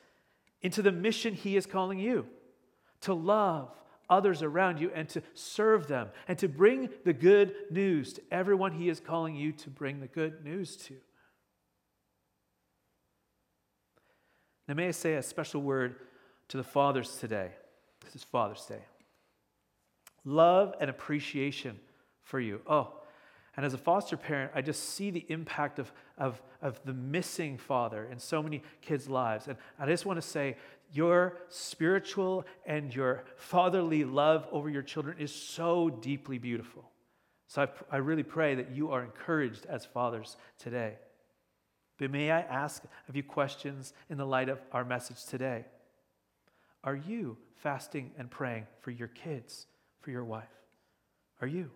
into 0.62 0.82
the 0.82 0.91
mission 0.91 1.34
he 1.34 1.56
is 1.56 1.65
calling 1.65 2.00
you? 2.00 2.26
To 3.02 3.13
love, 3.13 3.72
others 4.10 4.41
around 4.41 4.80
you 4.80 4.91
and 4.93 5.08
to 5.10 5.22
serve 5.34 5.88
them 5.88 6.10
and 6.28 6.38
to 6.39 6.48
bring 6.48 6.89
the 7.06 7.13
good 7.13 7.54
news 7.69 8.13
to 8.13 8.22
everyone 8.32 8.72
He 8.72 8.89
is 8.89 9.00
calling 9.00 9.36
you 9.36 9.52
to 9.54 9.69
bring 9.69 10.00
the 10.00 10.08
good 10.08 10.43
news 10.43 10.76
to. 10.78 10.95
Now, 14.69 14.75
may 14.75 14.89
I 14.89 14.91
say 14.91 15.15
a 15.15 15.23
special 15.23 15.63
word 15.63 15.95
to 16.49 16.58
the 16.58 16.63
fathers 16.63 17.17
today? 17.17 17.49
This 18.05 18.15
is 18.15 18.23
Father's 18.23 18.63
Day. 18.67 18.84
Love 20.23 20.75
and 20.79 20.91
appreciation 20.91 21.79
for 22.21 22.39
you. 22.39 22.62
Oh, 22.67 22.93
and 23.58 23.65
as 23.65 23.73
a 23.73 23.79
foster 23.79 24.15
parent, 24.15 24.51
I 24.53 24.62
just 24.62 24.91
see 24.91 25.10
the 25.10 25.25
impact 25.27 25.79
of, 25.79 25.91
of, 26.19 26.39
of 26.62 26.79
the 26.86 26.93
missing 26.93 27.58
father 27.58 28.08
in 28.12 28.19
so 28.19 28.43
many 28.43 28.62
kids' 28.79 29.10
lives. 29.10 29.47
And 29.47 29.58
I 29.79 29.88
just 29.88 30.05
want 30.05 30.21
to 30.21 30.27
say 30.27 30.55
your 30.93 31.38
spiritual 31.47 32.45
and 32.67 32.93
your 32.93 33.23
fatherly 33.38 34.03
love 34.03 34.47
over 34.51 34.69
your 34.69 34.84
children 34.84 35.17
is 35.17 35.34
so 35.34 35.89
deeply 35.89 36.38
beautiful. 36.38 36.88
So 37.47 37.63
I, 37.63 37.95
I 37.95 37.97
really 37.97 38.21
pray 38.21 38.53
that 38.53 38.69
you 38.69 38.91
are 38.91 39.03
encouraged 39.03 39.65
as 39.65 39.84
fathers 39.84 40.38
today. 40.60 40.97
But 41.99 42.12
may 42.12 42.31
I 42.31 42.39
ask 42.39 42.83
a 43.07 43.12
few 43.12 43.23
questions 43.23 43.93
in 44.09 44.17
the 44.17 44.25
light 44.25 44.49
of 44.49 44.59
our 44.71 44.83
message 44.83 45.25
today? 45.25 45.65
Are 46.83 46.95
you 46.95 47.38
fasting 47.57 48.12
and 48.17 48.31
praying 48.31 48.65
for 48.79 48.89
your 48.89 49.09
kids, 49.09 49.67
for 49.99 50.09
your 50.09 50.23
wife? 50.23 50.47
are 51.41 51.47
you? 51.47 51.71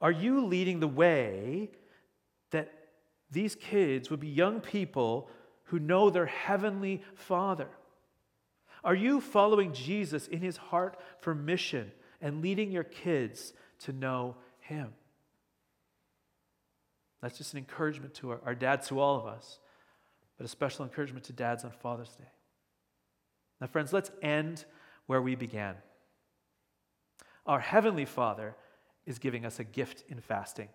Are 0.00 0.10
you 0.10 0.44
leading 0.44 0.80
the 0.80 0.88
way 0.88 1.70
that 2.50 2.72
these 3.30 3.54
kids 3.54 4.10
would 4.10 4.20
be 4.20 4.28
young 4.28 4.60
people 4.60 5.30
who 5.64 5.78
know 5.78 6.10
their 6.10 6.26
heavenly 6.26 7.02
Father? 7.14 7.68
Are 8.82 8.94
you 8.94 9.20
following 9.20 9.72
Jesus 9.72 10.26
in 10.26 10.40
his 10.40 10.56
heart 10.56 10.98
for 11.20 11.34
mission 11.34 11.92
and 12.20 12.42
leading 12.42 12.70
your 12.70 12.84
kids 12.84 13.52
to 13.80 13.92
know 13.92 14.36
him? 14.60 14.92
That's 17.22 17.38
just 17.38 17.52
an 17.52 17.58
encouragement 17.58 18.14
to 18.14 18.30
our, 18.30 18.40
our 18.44 18.54
dads, 18.54 18.88
to 18.88 19.00
all 19.00 19.16
of 19.16 19.26
us, 19.26 19.58
but 20.38 20.44
a 20.44 20.48
special 20.48 20.84
encouragement 20.84 21.24
to 21.26 21.32
dads 21.32 21.64
on 21.64 21.70
Father's 21.70 22.14
Day. 22.14 22.28
Now, 23.60 23.66
friends, 23.66 23.92
let's 23.92 24.10
end 24.22 24.64
where 25.06 25.20
we 25.20 25.34
began. 25.34 25.76
Our 27.46 27.60
Heavenly 27.60 28.04
Father 28.04 28.56
is 29.06 29.18
giving 29.18 29.44
us 29.44 29.58
a 29.58 29.64
gift 29.64 30.04
in 30.08 30.20
fasting. 30.20 30.68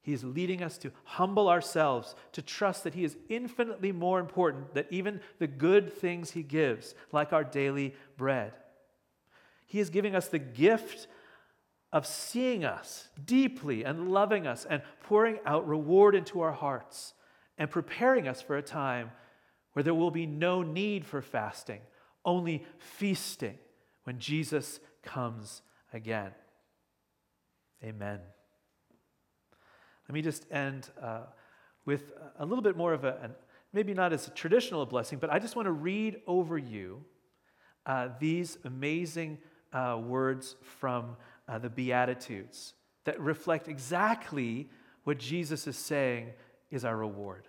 He 0.00 0.12
is 0.12 0.24
leading 0.24 0.62
us 0.62 0.78
to 0.78 0.92
humble 1.04 1.48
ourselves, 1.48 2.14
to 2.32 2.40
trust 2.40 2.84
that 2.84 2.94
He 2.94 3.04
is 3.04 3.16
infinitely 3.28 3.92
more 3.92 4.20
important 4.20 4.72
than 4.72 4.86
even 4.90 5.20
the 5.38 5.46
good 5.46 5.92
things 5.92 6.30
He 6.30 6.42
gives, 6.42 6.94
like 7.12 7.32
our 7.32 7.44
daily 7.44 7.94
bread. 8.16 8.52
He 9.66 9.80
is 9.80 9.90
giving 9.90 10.14
us 10.14 10.28
the 10.28 10.38
gift 10.38 11.08
of 11.92 12.06
seeing 12.06 12.64
us 12.64 13.08
deeply 13.24 13.84
and 13.84 14.10
loving 14.10 14.46
us 14.46 14.66
and 14.68 14.82
pouring 15.02 15.38
out 15.46 15.66
reward 15.66 16.14
into 16.14 16.40
our 16.40 16.52
hearts 16.52 17.14
and 17.56 17.70
preparing 17.70 18.28
us 18.28 18.42
for 18.42 18.56
a 18.56 18.62
time 18.62 19.10
where 19.72 19.82
there 19.82 19.94
will 19.94 20.10
be 20.10 20.26
no 20.26 20.62
need 20.62 21.06
for 21.06 21.22
fasting, 21.22 21.80
only 22.24 22.64
feasting 22.78 23.58
when 24.04 24.18
Jesus 24.18 24.80
comes 25.02 25.62
again. 25.92 26.30
Amen. 27.82 28.20
Let 30.08 30.14
me 30.14 30.22
just 30.22 30.50
end 30.50 30.88
uh, 31.00 31.20
with 31.84 32.12
a 32.38 32.44
little 32.44 32.62
bit 32.62 32.76
more 32.76 32.92
of 32.92 33.04
a, 33.04 33.18
an, 33.22 33.34
maybe 33.72 33.94
not 33.94 34.12
as 34.12 34.30
traditional 34.34 34.82
a 34.82 34.86
blessing, 34.86 35.18
but 35.18 35.30
I 35.30 35.38
just 35.38 35.56
want 35.56 35.66
to 35.66 35.72
read 35.72 36.20
over 36.26 36.58
you 36.58 37.04
uh, 37.86 38.08
these 38.18 38.58
amazing 38.64 39.38
uh, 39.72 40.00
words 40.02 40.56
from 40.62 41.16
uh, 41.48 41.58
the 41.58 41.70
Beatitudes 41.70 42.74
that 43.04 43.18
reflect 43.20 43.68
exactly 43.68 44.68
what 45.04 45.18
Jesus 45.18 45.66
is 45.66 45.76
saying 45.76 46.30
is 46.70 46.84
our 46.84 46.96
reward. 46.96 47.48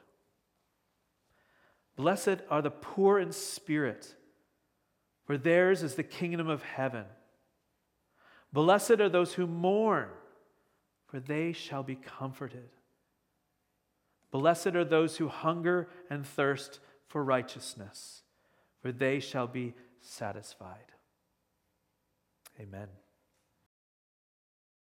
Blessed 1.97 2.37
are 2.49 2.61
the 2.61 2.71
poor 2.71 3.19
in 3.19 3.33
spirit, 3.33 4.15
for 5.25 5.37
theirs 5.37 5.83
is 5.83 5.95
the 5.95 6.03
kingdom 6.03 6.47
of 6.47 6.63
heaven. 6.63 7.03
Blessed 8.53 9.01
are 9.01 9.09
those 9.09 9.33
who 9.33 9.45
mourn, 9.45 10.07
for 11.07 11.19
they 11.19 11.51
shall 11.51 11.83
be 11.83 11.95
comforted. 11.95 12.69
Blessed 14.31 14.67
are 14.67 14.85
those 14.85 15.17
who 15.17 15.27
hunger 15.27 15.89
and 16.09 16.25
thirst 16.25 16.79
for 17.07 17.23
righteousness, 17.23 18.23
for 18.81 18.91
they 18.91 19.19
shall 19.19 19.47
be 19.47 19.73
satisfied. 19.99 20.93
Amen. 22.61 22.87